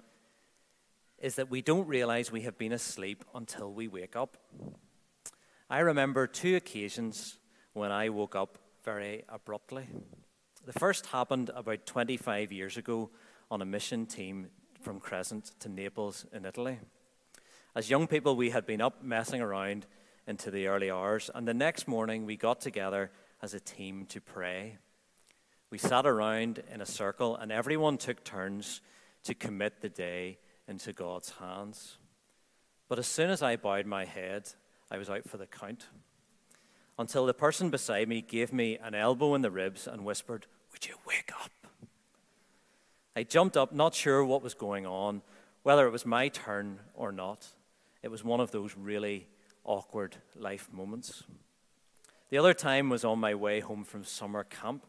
is 1.18 1.36
that 1.36 1.50
we 1.50 1.62
don't 1.62 1.88
realize 1.88 2.32
we 2.32 2.42
have 2.42 2.58
been 2.58 2.72
asleep 2.72 3.26
until 3.36 3.74
we 3.74 3.88
wake 3.88 4.16
up. 4.16 4.38
I 5.70 5.80
remember 5.80 6.28
two 6.28 6.56
occasions 6.56 7.38
when 7.74 7.92
I 7.92 8.10
woke 8.10 8.36
up 8.36 8.58
very 8.84 9.24
abruptly. 9.30 9.88
The 10.64 10.80
first 10.80 11.08
happened 11.08 11.50
about 11.56 11.88
25 11.88 12.52
years 12.52 12.78
ago 12.78 13.10
on 13.50 13.64
a 13.64 13.66
mission 13.66 14.06
team 14.06 14.48
from 14.80 15.00
Crescent 15.00 15.52
to 15.60 15.70
Naples 15.70 16.28
in 16.32 16.46
Italy. 16.46 16.78
As 17.76 17.90
young 17.90 18.06
people, 18.06 18.36
we 18.36 18.52
had 18.52 18.68
been 18.68 18.80
up 18.80 19.04
messing 19.04 19.42
around 19.42 19.88
into 20.28 20.52
the 20.52 20.68
early 20.68 20.92
hours, 20.92 21.32
and 21.34 21.48
the 21.48 21.54
next 21.56 21.88
morning 21.88 22.28
we 22.28 22.38
got 22.38 22.62
together 22.62 23.10
as 23.42 23.56
a 23.56 23.60
team 23.60 24.06
to 24.10 24.22
pray. 24.22 24.78
We 25.72 25.80
sat 25.80 26.06
around 26.06 26.62
in 26.72 26.80
a 26.80 26.86
circle, 26.86 27.36
and 27.36 27.52
everyone 27.52 27.98
took 27.98 28.24
turns 28.24 28.82
to 29.24 29.34
commit 29.34 29.82
the 29.82 29.90
day 29.90 30.38
into 30.68 30.94
God's 30.94 31.32
hands. 31.32 31.98
But 32.88 33.00
as 33.00 33.08
soon 33.08 33.32
as 33.32 33.42
I 33.42 33.56
bowed 33.56 33.88
my 33.88 34.06
head, 34.06 34.48
I 34.92 35.00
was 35.00 35.10
out 35.10 35.28
for 35.28 35.38
the 35.38 35.48
count. 35.48 35.88
Until 37.02 37.26
the 37.26 37.34
person 37.34 37.72
beside 37.72 38.08
me 38.08 38.22
gave 38.22 38.54
me 38.54 38.78
an 38.78 38.94
elbow 38.94 39.34
in 39.34 39.42
the 39.42 39.50
ribs 39.50 39.88
and 39.88 40.06
whispered, 40.06 40.46
Would 40.72 40.88
you 40.88 40.98
wake 41.08 41.32
up? 41.34 41.50
I 43.16 43.24
jumped 43.24 43.58
up, 43.58 43.74
not 43.74 43.96
sure 43.96 44.24
what 44.24 44.44
was 44.44 44.54
going 44.54 44.86
on, 44.86 45.24
whether 45.64 45.88
it 45.88 45.92
was 45.92 46.06
my 46.06 46.28
turn 46.28 46.80
or 46.94 47.12
not. 47.12 47.48
It 48.04 48.12
was 48.12 48.24
one 48.24 48.40
of 48.40 48.52
those 48.52 48.76
really 48.78 49.26
awkward 49.64 50.18
life 50.36 50.70
moments. 50.72 51.24
The 52.30 52.38
other 52.38 52.54
time 52.54 52.92
was 52.92 53.04
on 53.04 53.18
my 53.18 53.34
way 53.34 53.62
home 53.62 53.84
from 53.84 54.04
summer 54.04 54.44
camp. 54.44 54.86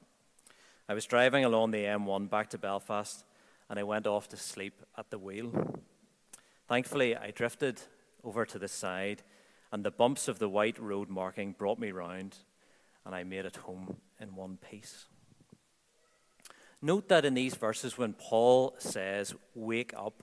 I 0.91 0.93
was 0.93 1.07
driving 1.07 1.47
along 1.47 1.71
the 1.71 1.85
M1 1.85 2.29
back 2.29 2.51
to 2.51 2.59
Belfast 2.59 3.25
and 3.71 3.79
I 3.79 3.85
went 3.85 4.07
off 4.07 4.29
to 4.29 4.37
sleep 4.37 4.83
at 4.99 5.09
the 5.09 5.19
wheel. 5.19 5.81
Thankfully, 6.69 7.17
I 7.17 7.31
drifted 7.31 7.81
over 8.23 8.45
to 8.45 8.59
the 8.59 8.69
side 8.69 9.23
and 9.73 9.83
the 9.83 9.91
bumps 9.91 10.29
of 10.29 10.39
the 10.39 10.49
white 10.49 10.79
road 10.79 11.09
marking 11.09 11.53
brought 11.53 11.79
me 11.79 11.91
round 11.91 12.37
and 13.05 13.15
I 13.15 13.25
made 13.25 13.47
it 13.47 13.57
home 13.57 13.97
in 14.21 14.37
one 14.37 14.59
piece. 14.59 15.07
Note 16.81 17.09
that 17.09 17.25
in 17.25 17.35
these 17.35 17.55
verses, 17.55 17.97
when 17.97 18.13
Paul 18.13 18.75
says, 18.79 19.35
Wake 19.55 19.93
up, 19.97 20.23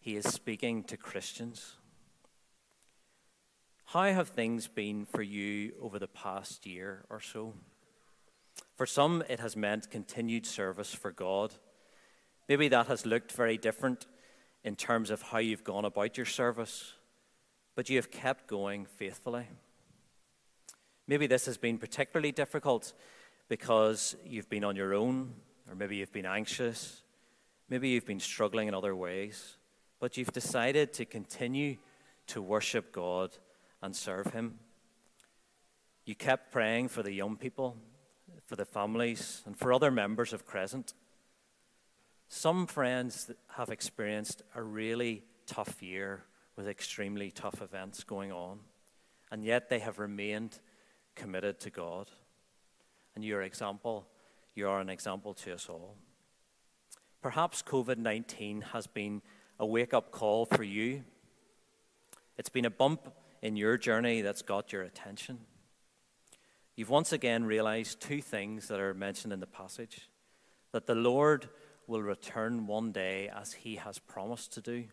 he 0.00 0.16
is 0.16 0.24
speaking 0.24 0.84
to 0.84 0.96
Christians. 0.96 1.76
How 3.86 4.12
have 4.12 4.28
things 4.28 4.66
been 4.66 5.06
for 5.06 5.22
you 5.22 5.72
over 5.80 5.98
the 5.98 6.08
past 6.08 6.66
year 6.66 7.04
or 7.08 7.20
so? 7.20 7.54
For 8.76 8.86
some, 8.86 9.22
it 9.28 9.40
has 9.40 9.56
meant 9.56 9.90
continued 9.90 10.46
service 10.46 10.92
for 10.92 11.12
God. 11.12 11.54
Maybe 12.48 12.68
that 12.68 12.88
has 12.88 13.06
looked 13.06 13.32
very 13.32 13.56
different 13.56 14.06
in 14.64 14.74
terms 14.74 15.10
of 15.10 15.22
how 15.22 15.38
you've 15.38 15.64
gone 15.64 15.84
about 15.84 16.16
your 16.16 16.26
service, 16.26 16.94
but 17.74 17.88
you 17.88 17.96
have 17.96 18.10
kept 18.10 18.46
going 18.46 18.86
faithfully. 18.86 19.48
Maybe 21.06 21.26
this 21.26 21.46
has 21.46 21.58
been 21.58 21.78
particularly 21.78 22.32
difficult 22.32 22.92
because 23.48 24.16
you've 24.24 24.48
been 24.48 24.64
on 24.64 24.76
your 24.76 24.94
own, 24.94 25.34
or 25.68 25.74
maybe 25.74 25.96
you've 25.96 26.12
been 26.12 26.26
anxious, 26.26 27.02
maybe 27.68 27.88
you've 27.88 28.06
been 28.06 28.20
struggling 28.20 28.68
in 28.68 28.74
other 28.74 28.96
ways, 28.96 29.56
but 30.00 30.16
you've 30.16 30.32
decided 30.32 30.92
to 30.94 31.04
continue 31.04 31.76
to 32.28 32.40
worship 32.40 32.92
God 32.92 33.36
and 33.82 33.94
serve 33.94 34.32
Him. 34.32 34.58
You 36.06 36.14
kept 36.14 36.52
praying 36.52 36.88
for 36.88 37.02
the 37.02 37.12
young 37.12 37.36
people, 37.36 37.76
for 38.46 38.56
the 38.56 38.64
families, 38.64 39.42
and 39.46 39.56
for 39.56 39.72
other 39.72 39.90
members 39.90 40.32
of 40.32 40.46
Crescent. 40.46 40.94
Some 42.28 42.66
friends 42.66 43.30
have 43.56 43.68
experienced 43.68 44.42
a 44.54 44.62
really 44.62 45.22
tough 45.46 45.82
year 45.82 46.24
with 46.56 46.68
extremely 46.68 47.30
tough 47.30 47.60
events 47.60 48.04
going 48.04 48.32
on, 48.32 48.60
and 49.30 49.44
yet 49.44 49.68
they 49.68 49.80
have 49.80 49.98
remained 49.98 50.58
committed 51.14 51.60
to 51.60 51.70
God. 51.70 52.10
And 53.14 53.24
your 53.24 53.42
example, 53.42 54.06
you 54.54 54.68
are 54.68 54.80
an 54.80 54.88
example 54.88 55.34
to 55.34 55.54
us 55.54 55.68
all. 55.68 55.96
Perhaps 57.22 57.62
COVID 57.62 57.98
19 57.98 58.60
has 58.72 58.86
been 58.86 59.22
a 59.58 59.66
wake 59.66 59.94
up 59.94 60.10
call 60.10 60.46
for 60.46 60.62
you. 60.62 61.04
It's 62.36 62.48
been 62.48 62.64
a 62.64 62.70
bump 62.70 63.12
in 63.42 63.56
your 63.56 63.78
journey 63.78 64.20
that's 64.20 64.42
got 64.42 64.72
your 64.72 64.82
attention. 64.82 65.40
You've 66.76 66.90
once 66.90 67.12
again 67.12 67.44
realized 67.44 68.00
two 68.00 68.20
things 68.20 68.66
that 68.68 68.80
are 68.80 68.94
mentioned 68.94 69.32
in 69.32 69.40
the 69.40 69.46
passage 69.46 70.08
that 70.72 70.86
the 70.86 70.94
Lord 70.94 71.48
will 71.86 72.02
return 72.02 72.66
one 72.66 72.90
day 72.90 73.30
as 73.34 73.52
he 73.52 73.76
has 73.76 73.98
promised 73.98 74.52
to 74.54 74.60
do. 74.60 74.84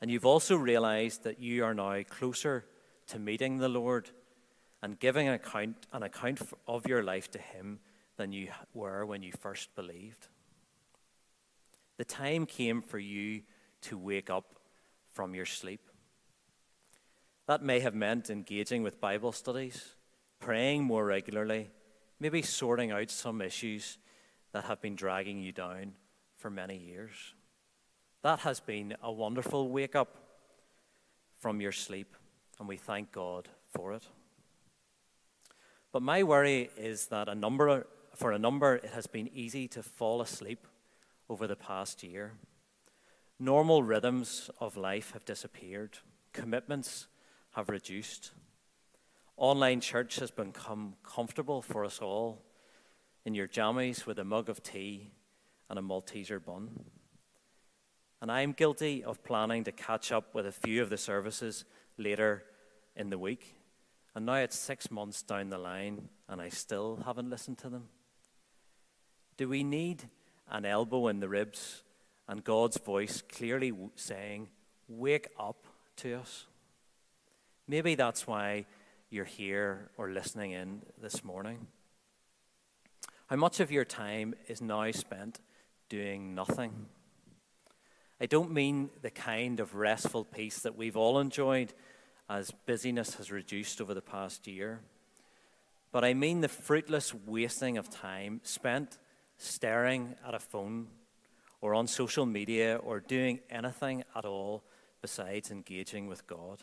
And 0.00 0.10
you've 0.10 0.26
also 0.26 0.56
realized 0.56 1.24
that 1.24 1.40
you 1.40 1.64
are 1.64 1.74
now 1.74 2.02
closer 2.02 2.66
to 3.08 3.18
meeting 3.18 3.58
the 3.58 3.68
Lord 3.68 4.10
and 4.82 4.98
giving 4.98 5.26
an 5.28 5.34
account, 5.34 5.86
an 5.92 6.02
account 6.02 6.40
of 6.66 6.86
your 6.86 7.02
life 7.02 7.30
to 7.30 7.38
him 7.38 7.80
than 8.16 8.32
you 8.32 8.48
were 8.74 9.06
when 9.06 9.22
you 9.22 9.32
first 9.32 9.74
believed. 9.74 10.28
The 11.96 12.04
time 12.04 12.46
came 12.46 12.82
for 12.82 12.98
you 12.98 13.42
to 13.82 13.96
wake 13.96 14.28
up 14.28 14.58
from 15.12 15.34
your 15.34 15.46
sleep. 15.46 15.80
That 17.46 17.62
may 17.62 17.80
have 17.80 17.94
meant 17.94 18.28
engaging 18.28 18.82
with 18.82 19.00
Bible 19.00 19.32
studies, 19.32 19.94
praying 20.40 20.84
more 20.84 21.06
regularly, 21.06 21.70
maybe 22.20 22.42
sorting 22.42 22.90
out 22.90 23.10
some 23.10 23.40
issues 23.40 23.98
that 24.52 24.64
have 24.64 24.82
been 24.82 24.96
dragging 24.96 25.40
you 25.40 25.52
down 25.52 25.94
for 26.36 26.50
many 26.50 26.76
years. 26.76 27.34
That 28.26 28.40
has 28.40 28.58
been 28.58 28.96
a 29.04 29.12
wonderful 29.12 29.68
wake 29.68 29.94
up 29.94 30.16
from 31.38 31.60
your 31.60 31.70
sleep, 31.70 32.16
and 32.58 32.66
we 32.66 32.76
thank 32.76 33.12
God 33.12 33.48
for 33.70 33.92
it. 33.92 34.02
But 35.92 36.02
my 36.02 36.24
worry 36.24 36.70
is 36.76 37.06
that 37.06 37.28
a 37.28 37.36
number, 37.36 37.86
for 38.16 38.32
a 38.32 38.38
number, 38.40 38.74
it 38.74 38.90
has 38.90 39.06
been 39.06 39.30
easy 39.32 39.68
to 39.68 39.80
fall 39.80 40.20
asleep 40.20 40.66
over 41.28 41.46
the 41.46 41.54
past 41.54 42.02
year. 42.02 42.32
Normal 43.38 43.84
rhythms 43.84 44.50
of 44.58 44.76
life 44.76 45.12
have 45.12 45.24
disappeared. 45.24 45.98
Commitments 46.32 47.06
have 47.52 47.68
reduced. 47.68 48.32
Online 49.36 49.80
church 49.80 50.16
has 50.16 50.32
become 50.32 50.94
comfortable 51.04 51.62
for 51.62 51.84
us 51.84 52.00
all 52.00 52.42
in 53.24 53.36
your 53.36 53.46
jammies 53.46 54.04
with 54.04 54.18
a 54.18 54.24
mug 54.24 54.48
of 54.48 54.64
tea 54.64 55.12
and 55.70 55.78
a 55.78 55.82
Malteser 55.82 56.44
bun. 56.44 56.86
And 58.20 58.32
I'm 58.32 58.52
guilty 58.52 59.04
of 59.04 59.22
planning 59.24 59.64
to 59.64 59.72
catch 59.72 60.10
up 60.10 60.34
with 60.34 60.46
a 60.46 60.52
few 60.52 60.82
of 60.82 60.90
the 60.90 60.96
services 60.96 61.64
later 61.98 62.44
in 62.94 63.10
the 63.10 63.18
week. 63.18 63.56
And 64.14 64.24
now 64.24 64.36
it's 64.36 64.56
six 64.56 64.90
months 64.90 65.22
down 65.22 65.50
the 65.50 65.58
line, 65.58 66.08
and 66.28 66.40
I 66.40 66.48
still 66.48 67.02
haven't 67.04 67.28
listened 67.28 67.58
to 67.58 67.68
them. 67.68 67.88
Do 69.36 69.48
we 69.48 69.62
need 69.62 70.04
an 70.50 70.64
elbow 70.64 71.08
in 71.08 71.20
the 71.20 71.28
ribs 71.28 71.82
and 72.26 72.42
God's 72.42 72.78
voice 72.78 73.22
clearly 73.22 73.72
saying, 73.94 74.48
Wake 74.88 75.28
up 75.38 75.66
to 75.96 76.14
us? 76.14 76.46
Maybe 77.68 77.94
that's 77.94 78.26
why 78.26 78.64
you're 79.10 79.24
here 79.24 79.90
or 79.98 80.10
listening 80.10 80.52
in 80.52 80.82
this 81.00 81.22
morning. 81.22 81.66
How 83.26 83.36
much 83.36 83.60
of 83.60 83.70
your 83.70 83.84
time 83.84 84.34
is 84.48 84.62
now 84.62 84.90
spent 84.92 85.40
doing 85.88 86.34
nothing? 86.34 86.86
I 88.18 88.26
don't 88.26 88.52
mean 88.52 88.88
the 89.02 89.10
kind 89.10 89.60
of 89.60 89.74
restful 89.74 90.24
peace 90.24 90.60
that 90.60 90.76
we've 90.76 90.96
all 90.96 91.18
enjoyed 91.18 91.74
as 92.30 92.50
busyness 92.64 93.14
has 93.16 93.30
reduced 93.30 93.80
over 93.80 93.92
the 93.92 94.00
past 94.00 94.46
year, 94.46 94.80
but 95.92 96.02
I 96.02 96.14
mean 96.14 96.40
the 96.40 96.48
fruitless 96.48 97.12
wasting 97.12 97.76
of 97.76 97.90
time 97.90 98.40
spent 98.42 98.96
staring 99.36 100.14
at 100.26 100.34
a 100.34 100.38
phone 100.38 100.86
or 101.60 101.74
on 101.74 101.86
social 101.86 102.24
media 102.24 102.76
or 102.76 103.00
doing 103.00 103.40
anything 103.50 104.02
at 104.14 104.24
all 104.24 104.64
besides 105.02 105.50
engaging 105.50 106.06
with 106.06 106.26
God. 106.26 106.62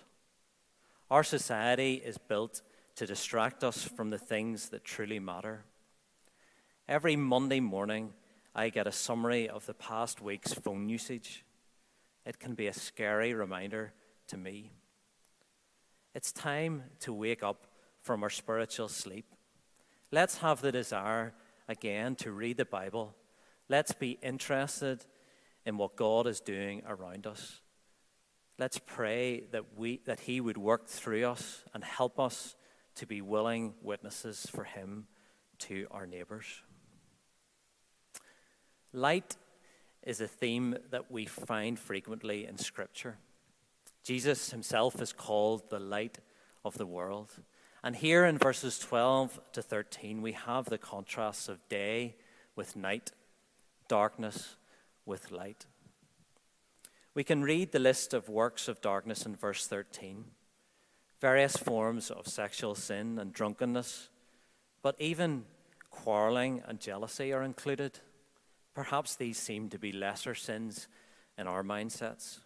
Our 1.11 1.23
society 1.23 2.01
is 2.03 2.17
built 2.17 2.63
to 2.95 3.05
distract 3.05 3.63
us 3.63 3.83
from 3.83 4.09
the 4.09 4.17
things 4.17 4.69
that 4.69 4.83
truly 4.83 5.19
matter. 5.19 5.65
Every 6.87 7.15
Monday 7.15 7.59
morning, 7.59 8.13
I 8.55 8.69
get 8.69 8.85
a 8.85 8.91
summary 8.91 9.49
of 9.49 9.65
the 9.65 9.73
past 9.73 10.21
week's 10.21 10.53
phone 10.53 10.87
usage. 10.87 11.43
It 12.25 12.39
can 12.39 12.53
be 12.53 12.67
a 12.67 12.73
scary 12.73 13.33
reminder 13.33 13.93
to 14.27 14.37
me. 14.37 14.71
It's 16.13 16.31
time 16.31 16.83
to 16.99 17.13
wake 17.13 17.41
up 17.41 17.65
from 17.99 18.21
our 18.21 18.29
spiritual 18.29 18.89
sleep. 18.89 19.25
Let's 20.11 20.37
have 20.37 20.61
the 20.61 20.71
desire 20.71 21.33
again 21.67 22.15
to 22.17 22.31
read 22.31 22.57
the 22.57 22.65
Bible. 22.65 23.15
Let's 23.69 23.93
be 23.93 24.19
interested 24.21 25.03
in 25.65 25.77
what 25.77 25.95
God 25.95 26.27
is 26.27 26.39
doing 26.39 26.83
around 26.87 27.25
us. 27.25 27.61
Let's 28.59 28.77
pray 28.77 29.45
that, 29.51 29.75
we, 29.75 30.01
that 30.05 30.19
He 30.19 30.39
would 30.39 30.57
work 30.57 30.87
through 30.87 31.25
us 31.25 31.63
and 31.73 31.83
help 31.83 32.19
us 32.19 32.55
to 32.95 33.07
be 33.07 33.21
willing 33.21 33.73
witnesses 33.81 34.47
for 34.53 34.63
Him 34.63 35.07
to 35.59 35.87
our 35.89 36.05
neighbours. 36.05 36.61
Light 38.93 39.35
is 40.03 40.21
a 40.21 40.27
theme 40.27 40.77
that 40.91 41.11
we 41.11 41.25
find 41.25 41.79
frequently 41.79 42.45
in 42.45 42.57
Scripture. 42.57 43.17
Jesus 44.03 44.51
himself 44.51 45.01
is 45.01 45.11
called 45.11 45.69
the 45.69 45.79
light 45.79 46.19
of 46.63 46.77
the 46.77 46.85
world. 46.85 47.31
And 47.83 47.95
here 47.95 48.23
in 48.23 48.37
verses 48.37 48.77
12 48.79 49.39
to 49.53 49.61
13, 49.61 50.21
we 50.21 50.33
have 50.33 50.65
the 50.65 50.77
contrasts 50.77 51.49
of 51.49 51.67
day 51.69 52.15
with 52.55 52.75
night, 52.75 53.11
darkness 53.87 54.57
with 55.05 55.31
light. 55.31 55.65
We 57.15 57.23
can 57.23 57.41
read 57.41 57.71
the 57.71 57.79
list 57.79 58.13
of 58.13 58.29
works 58.29 58.67
of 58.67 58.81
darkness 58.81 59.25
in 59.25 59.35
verse 59.35 59.67
13 59.67 60.25
various 61.23 61.55
forms 61.55 62.11
of 62.11 62.27
sexual 62.27 62.75
sin 62.75 63.17
and 63.17 63.31
drunkenness, 63.31 64.09
but 64.81 64.93
even 64.99 65.45
quarreling 65.89 66.61
and 66.67 66.81
jealousy 66.81 67.31
are 67.31 67.43
included. 67.43 68.01
Perhaps 68.73 69.15
these 69.15 69.37
seem 69.37 69.69
to 69.69 69.77
be 69.77 69.91
lesser 69.91 70.33
sins 70.33 70.87
in 71.37 71.47
our 71.47 71.63
mindsets. 71.63 72.39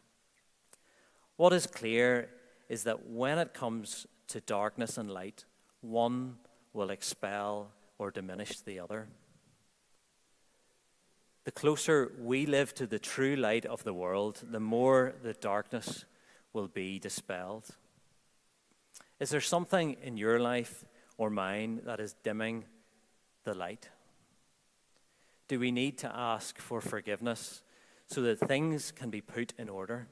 What 1.38 1.54
is 1.54 1.68
clear 1.68 2.30
is 2.68 2.84
that 2.84 3.08
when 3.08 3.38
it 3.38 3.54
comes 3.54 4.08
to 4.28 4.42
darkness 4.42 4.98
and 4.98 5.10
light, 5.10 5.46
one 5.82 6.38
will 6.74 6.90
expel 6.90 7.72
or 7.98 8.12
diminish 8.12 8.60
the 8.60 8.80
other. 8.80 9.08
The 11.46 11.52
closer 11.52 12.12
we 12.20 12.46
live 12.46 12.74
to 12.76 12.86
the 12.86 13.00
true 13.00 13.38
light 13.38 13.66
of 13.66 13.84
the 13.86 13.94
world, 13.94 14.44
the 14.44 14.60
more 14.60 15.16
the 15.24 15.34
darkness 15.34 16.04
will 16.52 16.68
be 16.68 17.00
dispelled. 17.00 17.70
Is 19.20 19.30
there 19.30 19.42
something 19.42 19.96
in 20.02 20.18
your 20.18 20.40
life 20.40 20.84
or 21.18 21.30
mine 21.30 21.82
that 21.86 22.00
is 22.00 22.16
dimming 22.22 22.66
the 23.46 23.54
light? 23.54 23.90
Do 25.48 25.60
we 25.60 25.72
need 25.72 25.98
to 26.00 26.12
ask 26.14 26.58
for 26.58 26.82
forgiveness 26.82 27.62
so 28.08 28.22
that 28.22 28.40
things 28.40 28.92
can 28.92 29.10
be 29.10 29.22
put 29.22 29.54
in 29.58 29.70
order? 29.70 30.08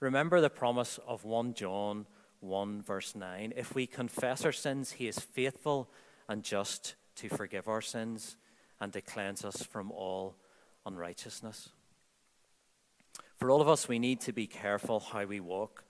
Remember 0.00 0.40
the 0.40 0.50
promise 0.50 0.98
of 1.06 1.24
1 1.24 1.54
John 1.54 2.06
1, 2.40 2.82
verse 2.82 3.14
9. 3.14 3.52
If 3.56 3.74
we 3.74 3.86
confess 3.86 4.44
our 4.44 4.52
sins, 4.52 4.92
he 4.92 5.08
is 5.08 5.18
faithful 5.18 5.90
and 6.28 6.42
just 6.42 6.94
to 7.16 7.28
forgive 7.28 7.68
our 7.68 7.80
sins 7.80 8.36
and 8.80 8.92
to 8.92 9.00
cleanse 9.00 9.44
us 9.44 9.62
from 9.62 9.90
all 9.90 10.36
unrighteousness. 10.84 11.70
For 13.36 13.50
all 13.50 13.60
of 13.60 13.68
us, 13.68 13.88
we 13.88 13.98
need 13.98 14.20
to 14.22 14.32
be 14.32 14.46
careful 14.46 15.00
how 15.00 15.24
we 15.24 15.40
walk 15.40 15.84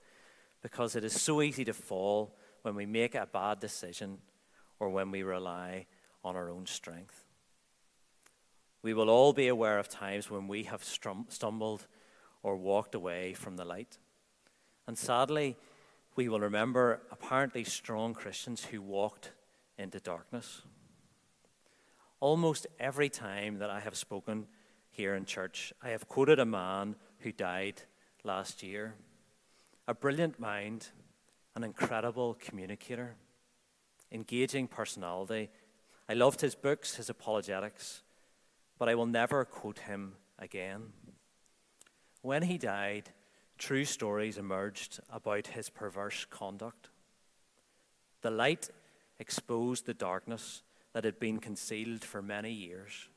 because 0.61 0.95
it 0.95 1.03
is 1.03 1.21
so 1.21 1.41
easy 1.41 1.65
to 1.65 1.73
fall 1.73 2.35
when 2.63 2.75
we 2.75 2.85
make 2.85 3.15
a 3.15 3.27
bad 3.31 3.59
decision 3.59 4.17
or 4.79 4.89
when 4.89 5.11
we 5.11 5.23
rely 5.23 5.85
on 6.23 6.35
our 6.35 6.49
own 6.49 6.65
strength. 6.65 7.24
We 8.85 8.93
will 8.93 9.09
all 9.09 9.33
be 9.33 9.47
aware 9.47 9.79
of 9.79 9.89
times 9.89 10.29
when 10.29 10.47
we 10.47 10.65
have 10.65 10.83
stumbled 10.83 11.87
or 12.43 12.55
walked 12.55 12.93
away 12.93 13.33
from 13.33 13.57
the 13.57 13.65
light. 13.65 13.97
And 14.85 14.95
sadly, 14.95 15.57
we 16.15 16.29
will 16.29 16.39
remember 16.39 17.01
apparently 17.09 17.63
strong 17.63 18.13
Christians 18.13 18.65
who 18.65 18.83
walked 18.83 19.31
into 19.79 19.99
darkness. 19.99 20.61
Almost 22.19 22.67
every 22.79 23.09
time 23.09 23.57
that 23.57 23.71
I 23.71 23.79
have 23.79 23.95
spoken 23.95 24.45
here 24.91 25.15
in 25.15 25.25
church, 25.25 25.73
I 25.81 25.89
have 25.89 26.07
quoted 26.07 26.37
a 26.37 26.45
man 26.45 26.95
who 27.21 27.31
died 27.31 27.81
last 28.23 28.61
year. 28.61 28.93
A 29.87 29.95
brilliant 29.95 30.39
mind, 30.39 30.89
an 31.55 31.63
incredible 31.63 32.35
communicator, 32.35 33.15
engaging 34.11 34.67
personality. 34.67 35.49
I 36.07 36.13
loved 36.13 36.41
his 36.41 36.53
books, 36.53 36.97
his 36.97 37.09
apologetics, 37.09 38.03
but 38.77 38.89
I 38.89 38.95
will 38.95 39.05
never 39.05 39.45
quote 39.45 39.79
him 39.79 40.13
again. 40.37 40.93
When 42.21 42.43
he 42.43 42.57
died, 42.57 43.11
true 43.57 43.85
stories 43.85 44.37
emerged 44.37 44.99
about 45.09 45.47
his 45.47 45.69
perverse 45.69 46.25
conduct. 46.29 46.89
The 48.21 48.31
light 48.31 48.69
exposed 49.19 49.85
the 49.85 49.93
darkness 49.93 50.63
that 50.93 51.03
had 51.03 51.19
been 51.19 51.39
concealed 51.39 52.03
for 52.03 52.21
many 52.21 52.51
years, 52.51 53.09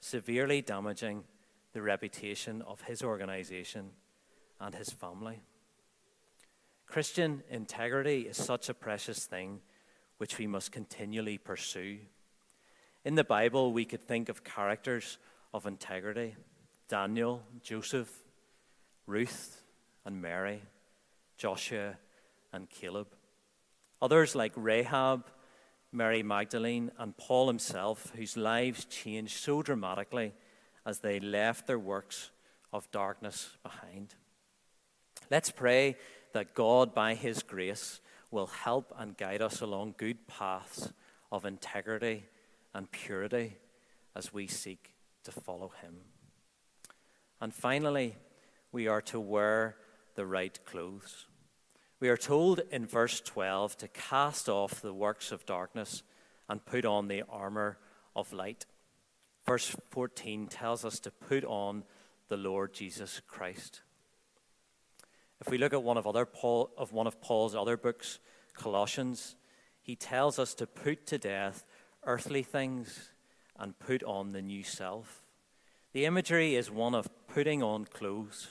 severely 0.00 0.60
damaging 0.60 1.24
the 1.72 1.82
reputation 1.82 2.62
of 2.62 2.82
his 2.82 3.02
organization 3.02 3.90
and 4.60 4.74
his 4.74 4.90
family. 4.90 5.40
Christian 6.86 7.42
integrity 7.48 8.22
is 8.22 8.36
such 8.36 8.68
a 8.68 8.74
precious 8.74 9.24
thing 9.24 9.60
which 10.18 10.38
we 10.38 10.46
must 10.46 10.70
continually 10.70 11.38
pursue. 11.38 11.98
In 13.04 13.16
the 13.16 13.24
Bible, 13.24 13.72
we 13.72 13.84
could 13.84 14.06
think 14.06 14.28
of 14.28 14.44
characters 14.44 15.18
of 15.52 15.66
integrity 15.66 16.36
Daniel, 16.88 17.42
Joseph, 17.60 18.12
Ruth, 19.06 19.62
and 20.04 20.22
Mary, 20.22 20.62
Joshua, 21.36 21.96
and 22.52 22.70
Caleb. 22.70 23.08
Others 24.00 24.36
like 24.36 24.52
Rahab, 24.54 25.26
Mary 25.90 26.22
Magdalene, 26.22 26.92
and 26.96 27.16
Paul 27.16 27.48
himself, 27.48 28.12
whose 28.14 28.36
lives 28.36 28.84
changed 28.84 29.36
so 29.36 29.62
dramatically 29.62 30.32
as 30.86 31.00
they 31.00 31.18
left 31.18 31.66
their 31.66 31.78
works 31.78 32.30
of 32.72 32.90
darkness 32.92 33.56
behind. 33.64 34.14
Let's 35.28 35.50
pray 35.50 35.96
that 36.34 36.54
God, 36.54 36.94
by 36.94 37.14
His 37.14 37.42
grace, 37.42 38.00
will 38.30 38.46
help 38.46 38.94
and 38.96 39.16
guide 39.16 39.42
us 39.42 39.60
along 39.60 39.94
good 39.98 40.26
paths 40.26 40.92
of 41.30 41.44
integrity 41.44 42.24
and 42.74 42.90
purity 42.90 43.56
as 44.14 44.32
we 44.32 44.46
seek 44.46 44.94
to 45.24 45.32
follow 45.32 45.72
Him. 45.82 45.96
And 47.40 47.52
finally, 47.52 48.16
we 48.70 48.88
are 48.88 49.02
to 49.02 49.20
wear 49.20 49.76
the 50.14 50.26
right 50.26 50.58
clothes. 50.64 51.26
We 52.00 52.08
are 52.08 52.16
told 52.16 52.60
in 52.70 52.86
verse 52.86 53.20
12 53.20 53.76
to 53.78 53.88
cast 53.88 54.48
off 54.48 54.82
the 54.82 54.94
works 54.94 55.30
of 55.30 55.46
darkness 55.46 56.02
and 56.48 56.64
put 56.64 56.84
on 56.84 57.08
the 57.08 57.22
armor 57.28 57.78
of 58.16 58.32
light. 58.32 58.66
Verse 59.46 59.74
14 59.90 60.48
tells 60.48 60.84
us 60.84 60.98
to 61.00 61.10
put 61.10 61.44
on 61.44 61.84
the 62.28 62.36
Lord 62.36 62.72
Jesus 62.72 63.20
Christ. 63.26 63.82
If 65.40 65.50
we 65.50 65.58
look 65.58 65.72
at 65.72 65.82
one 65.82 65.96
of, 65.96 66.06
other 66.06 66.24
Paul, 66.24 66.70
of 66.78 66.92
one 66.92 67.06
of 67.06 67.20
Paul's 67.20 67.54
other 67.54 67.76
books, 67.76 68.20
Colossians, 68.54 69.34
he 69.80 69.96
tells 69.96 70.38
us 70.38 70.54
to 70.54 70.66
put 70.66 71.06
to 71.06 71.18
death 71.18 71.64
earthly 72.04 72.42
things 72.42 73.10
and 73.58 73.78
put 73.78 74.02
on 74.02 74.32
the 74.32 74.42
new 74.42 74.62
self. 74.62 75.22
The 75.92 76.04
imagery 76.04 76.54
is 76.56 76.70
one 76.70 76.94
of 76.94 77.08
putting 77.28 77.62
on 77.62 77.84
clothes, 77.84 78.48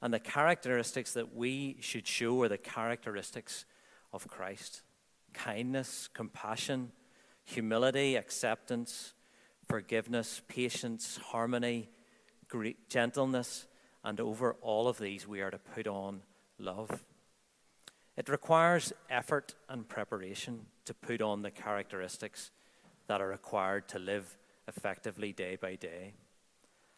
and 0.00 0.14
the 0.14 0.20
characteristics 0.20 1.12
that 1.14 1.34
we 1.34 1.76
should 1.80 2.06
show 2.06 2.42
are 2.42 2.48
the 2.48 2.58
characteristics 2.58 3.64
of 4.12 4.28
Christ 4.28 4.82
kindness, 5.32 6.08
compassion, 6.12 6.90
humility, 7.44 8.16
acceptance, 8.16 9.14
forgiveness, 9.68 10.42
patience, 10.48 11.18
harmony, 11.28 11.88
gentleness, 12.88 13.66
and 14.02 14.18
over 14.20 14.56
all 14.60 14.88
of 14.88 14.98
these 14.98 15.28
we 15.28 15.40
are 15.40 15.50
to 15.50 15.58
put 15.58 15.86
on 15.86 16.22
love. 16.58 17.04
It 18.16 18.28
requires 18.28 18.92
effort 19.08 19.54
and 19.68 19.88
preparation 19.88 20.66
to 20.84 20.94
put 20.94 21.22
on 21.22 21.42
the 21.42 21.50
characteristics 21.50 22.50
that 23.10 23.20
are 23.20 23.26
required 23.26 23.88
to 23.88 23.98
live 23.98 24.38
effectively 24.68 25.32
day 25.32 25.56
by 25.60 25.74
day. 25.74 26.12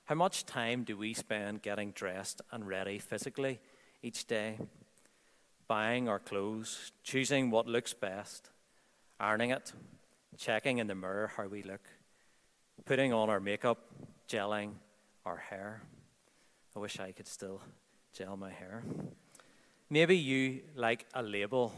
How 0.05 0.15
much 0.15 0.45
time 0.45 0.85
do 0.85 0.95
we 0.95 1.15
spend 1.15 1.63
getting 1.63 1.93
dressed 1.93 2.43
and 2.51 2.69
ready 2.69 2.99
physically 2.99 3.61
each 4.03 4.27
day? 4.27 4.59
Buying 5.69 6.11
our 6.11 6.19
clothes, 6.19 6.93
choosing 7.03 7.51
what 7.51 7.67
looks 7.67 7.95
best, 7.95 8.51
ironing 9.19 9.53
it, 9.53 9.73
checking 10.37 10.77
in 10.77 10.87
the 10.87 10.95
mirror 10.95 11.33
how 11.35 11.47
we 11.47 11.63
look, 11.63 11.89
putting 12.85 13.15
on 13.15 13.31
our 13.31 13.41
makeup, 13.41 13.79
gelling 14.29 14.73
our 15.25 15.39
hair. 15.39 15.81
I 16.77 16.79
wish 16.79 17.01
I 17.01 17.13
could 17.13 17.27
still 17.27 17.63
gel 18.13 18.37
my 18.37 18.51
hair. 18.51 18.85
Maybe 19.89 20.19
you 20.19 20.61
like 20.77 21.07
a 21.15 21.23
label. 21.23 21.73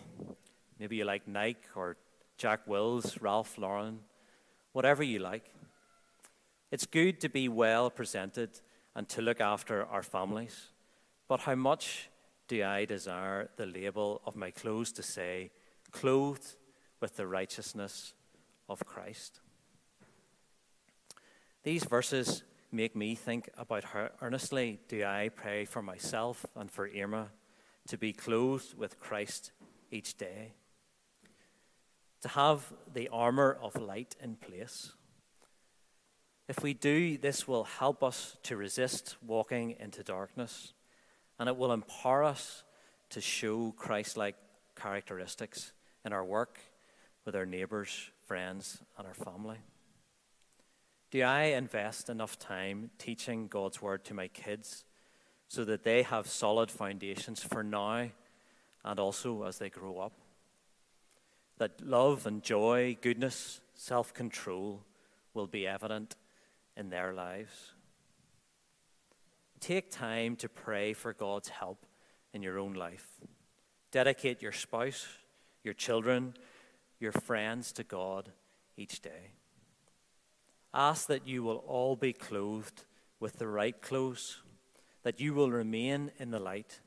Maybe 0.81 0.97
you 0.97 1.05
like 1.05 1.29
Nike 1.29 1.61
or 1.77 1.97
Jack 2.37 2.67
Wills, 2.67 3.21
Ralph 3.21 3.57
Lauren, 3.59 4.01
whatever 4.75 5.03
you 5.03 5.21
like. 5.21 5.55
It's 6.71 6.85
good 6.85 7.21
to 7.21 7.29
be 7.29 7.49
well 7.49 7.89
presented 7.89 8.61
and 8.95 9.09
to 9.09 9.23
look 9.23 9.41
after 9.41 9.87
our 9.87 10.03
families. 10.03 10.73
But 11.29 11.41
how 11.41 11.55
much 11.55 12.11
do 12.49 12.63
I 12.63 12.85
desire 12.85 13.51
the 13.57 13.67
label 13.67 14.21
of 14.27 14.37
my 14.37 14.51
clothes 14.51 14.93
to 14.93 15.03
say, 15.03 15.53
clothed 15.93 16.57
with 17.01 17.17
the 17.17 17.27
righteousness 17.27 18.15
of 18.69 18.85
Christ? 18.85 19.41
These 21.63 21.85
verses 21.85 22.43
make 22.73 22.97
me 22.97 23.15
think 23.15 23.49
about 23.57 23.85
how 23.85 24.09
earnestly 24.21 24.81
do 24.89 25.05
I 25.05 25.31
pray 25.35 25.65
for 25.65 25.83
myself 25.83 26.45
and 26.57 26.69
for 26.71 26.91
Irma 26.95 27.29
to 27.87 27.97
be 27.97 28.13
clothed 28.13 28.77
with 28.77 28.99
Christ 28.99 29.53
each 29.93 30.19
day, 30.19 30.55
to 32.25 32.29
have 32.29 32.73
the 32.95 33.11
armor 33.13 33.59
of 33.61 33.77
light 33.77 34.17
in 34.19 34.35
place. 34.37 34.93
If 36.49 36.63
we 36.63 36.73
do, 36.73 37.19
this 37.19 37.47
will 37.47 37.65
help 37.65 38.03
us 38.03 38.39
to 38.45 38.57
resist 38.57 39.17
walking 39.21 39.77
into 39.79 40.03
darkness, 40.03 40.73
and 41.39 41.51
it 41.51 41.57
will 41.59 41.71
empower 41.71 42.25
us 42.25 42.65
to 43.11 43.21
show 43.21 43.75
Christ 43.77 44.17
like 44.17 44.37
characteristics 44.75 45.73
in 46.03 46.15
our 46.15 46.25
work, 46.25 46.61
with 47.27 47.37
our 47.37 47.45
neighbours, 47.45 48.11
friends, 48.27 48.79
and 48.97 49.07
our 49.07 49.13
family. 49.13 49.59
Do 51.11 51.21
I 51.21 51.43
invest 51.43 52.09
enough 52.09 52.39
time 52.39 52.89
teaching 52.97 53.49
God's 53.49 53.83
word 53.83 54.03
to 54.07 54.15
my 54.15 54.29
kids 54.29 54.87
so 55.49 55.63
that 55.67 55.85
they 55.85 56.05
have 56.05 56.27
solid 56.27 56.71
foundations 56.71 57.43
for 57.43 57.63
now 57.63 58.09
and 58.83 58.99
also 58.99 59.43
as 59.43 59.59
they 59.59 59.69
grow 59.69 59.99
up? 59.99 60.24
That 61.59 61.81
love 61.81 62.27
and 62.27 62.43
joy, 62.43 62.97
goodness, 63.01 63.61
self 63.75 64.13
control 64.13 64.83
will 65.35 65.47
be 65.47 65.67
evident 65.67 66.17
in 66.77 66.91
their 66.91 67.13
lives. 67.13 67.73
Take 69.61 69.91
time 69.91 70.37
to 70.37 70.49
pray 70.49 70.93
for 70.93 71.13
God's 71.13 71.49
help 71.49 71.87
in 72.33 72.43
your 72.43 72.59
own 72.59 72.75
life. 72.75 73.09
Dedicate 73.93 74.43
your 74.43 74.53
spouse, 74.53 75.07
your 75.63 75.75
children, 75.75 76.35
your 76.99 77.13
friends 77.13 77.73
to 77.73 77.85
God 77.85 78.33
each 78.77 79.01
day. 79.01 79.33
Ask 80.73 81.07
that 81.07 81.27
you 81.27 81.45
will 81.45 81.65
all 81.69 81.95
be 81.95 82.13
clothed 82.13 82.85
with 83.21 83.39
the 83.39 83.47
right 83.47 83.81
clothes, 83.81 84.41
that 85.05 85.21
you 85.21 85.33
will 85.33 85.51
remain 85.51 86.11
in 86.19 86.31
the 86.31 86.41
light 86.41 86.81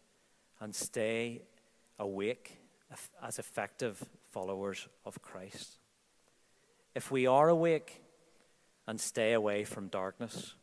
and 0.60 0.76
stay 0.76 1.44
awake 1.98 2.60
as 3.24 3.40
effective 3.40 4.04
followers 4.38 4.88
of 5.04 5.20
Christ. 5.20 5.80
If 6.94 7.10
we 7.10 7.26
are 7.26 7.50
awake 7.50 8.04
and 8.86 9.02
stay 9.02 9.34
away 9.34 9.64
from 9.64 9.88
darkness, 9.88 10.54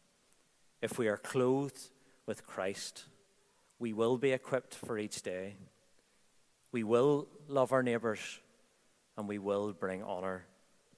if 0.81 0.97
we 0.97 1.09
are 1.09 1.17
clothed 1.17 1.91
with 2.25 2.47
Christ, 2.47 3.07
we 3.81 3.93
will 3.93 4.17
be 4.17 4.31
equipped 4.31 4.77
for 4.77 4.97
each 4.97 5.23
day. 5.23 5.57
We 6.71 6.85
will 6.85 7.27
love 7.49 7.73
our 7.73 7.83
neighbours 7.83 8.21
and 9.17 9.27
we 9.27 9.41
will 9.41 9.73
bring 9.73 10.05
honour 10.05 10.47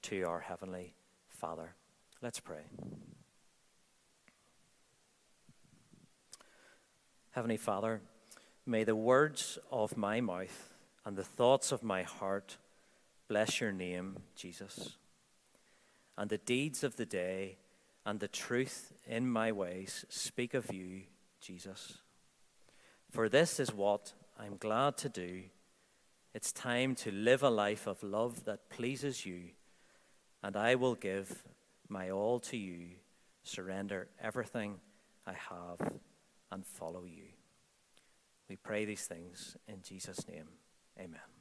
to 0.03 0.21
our 0.21 0.41
Heavenly 0.41 0.93
Father. 1.29 1.73
Let's 2.21 2.39
pray. 2.39 2.65
Heavenly 7.31 7.57
Father, 7.57 8.01
may 8.67 8.83
the 8.83 8.95
words 8.95 9.57
of 9.71 9.97
my 9.97 10.21
mouth 10.21 10.75
and 11.03 11.17
the 11.17 11.23
thoughts 11.23 11.71
of 11.71 11.81
my 11.81 12.03
heart 12.03 12.57
bless 13.27 13.59
your 13.61 13.71
name, 13.71 14.17
Jesus. 14.35 14.97
And 16.17 16.29
the 16.29 16.37
deeds 16.37 16.83
of 16.83 16.95
the 16.95 17.05
day 17.05 17.57
and 18.05 18.19
the 18.19 18.27
truth 18.27 18.93
in 19.05 19.29
my 19.29 19.51
ways 19.51 20.05
speak 20.09 20.53
of 20.53 20.73
you, 20.73 21.03
Jesus. 21.41 21.97
For 23.11 23.29
this 23.29 23.59
is 23.59 23.73
what 23.73 24.13
I'm 24.39 24.57
glad 24.57 24.97
to 24.97 25.09
do. 25.09 25.43
It's 26.33 26.51
time 26.51 26.95
to 26.95 27.11
live 27.11 27.43
a 27.43 27.49
life 27.49 27.87
of 27.87 28.03
love 28.03 28.45
that 28.45 28.69
pleases 28.69 29.25
you, 29.25 29.51
and 30.43 30.55
I 30.55 30.75
will 30.75 30.95
give 30.95 31.43
my 31.89 32.11
all 32.11 32.39
to 32.41 32.57
you, 32.57 32.89
surrender 33.43 34.07
everything 34.21 34.75
I 35.25 35.33
have, 35.33 35.93
and 36.51 36.65
follow 36.65 37.05
you. 37.05 37.23
We 38.49 38.55
pray 38.55 38.85
these 38.85 39.05
things 39.05 39.57
in 39.67 39.81
Jesus' 39.81 40.27
name. 40.27 40.47
Amen. 40.99 41.36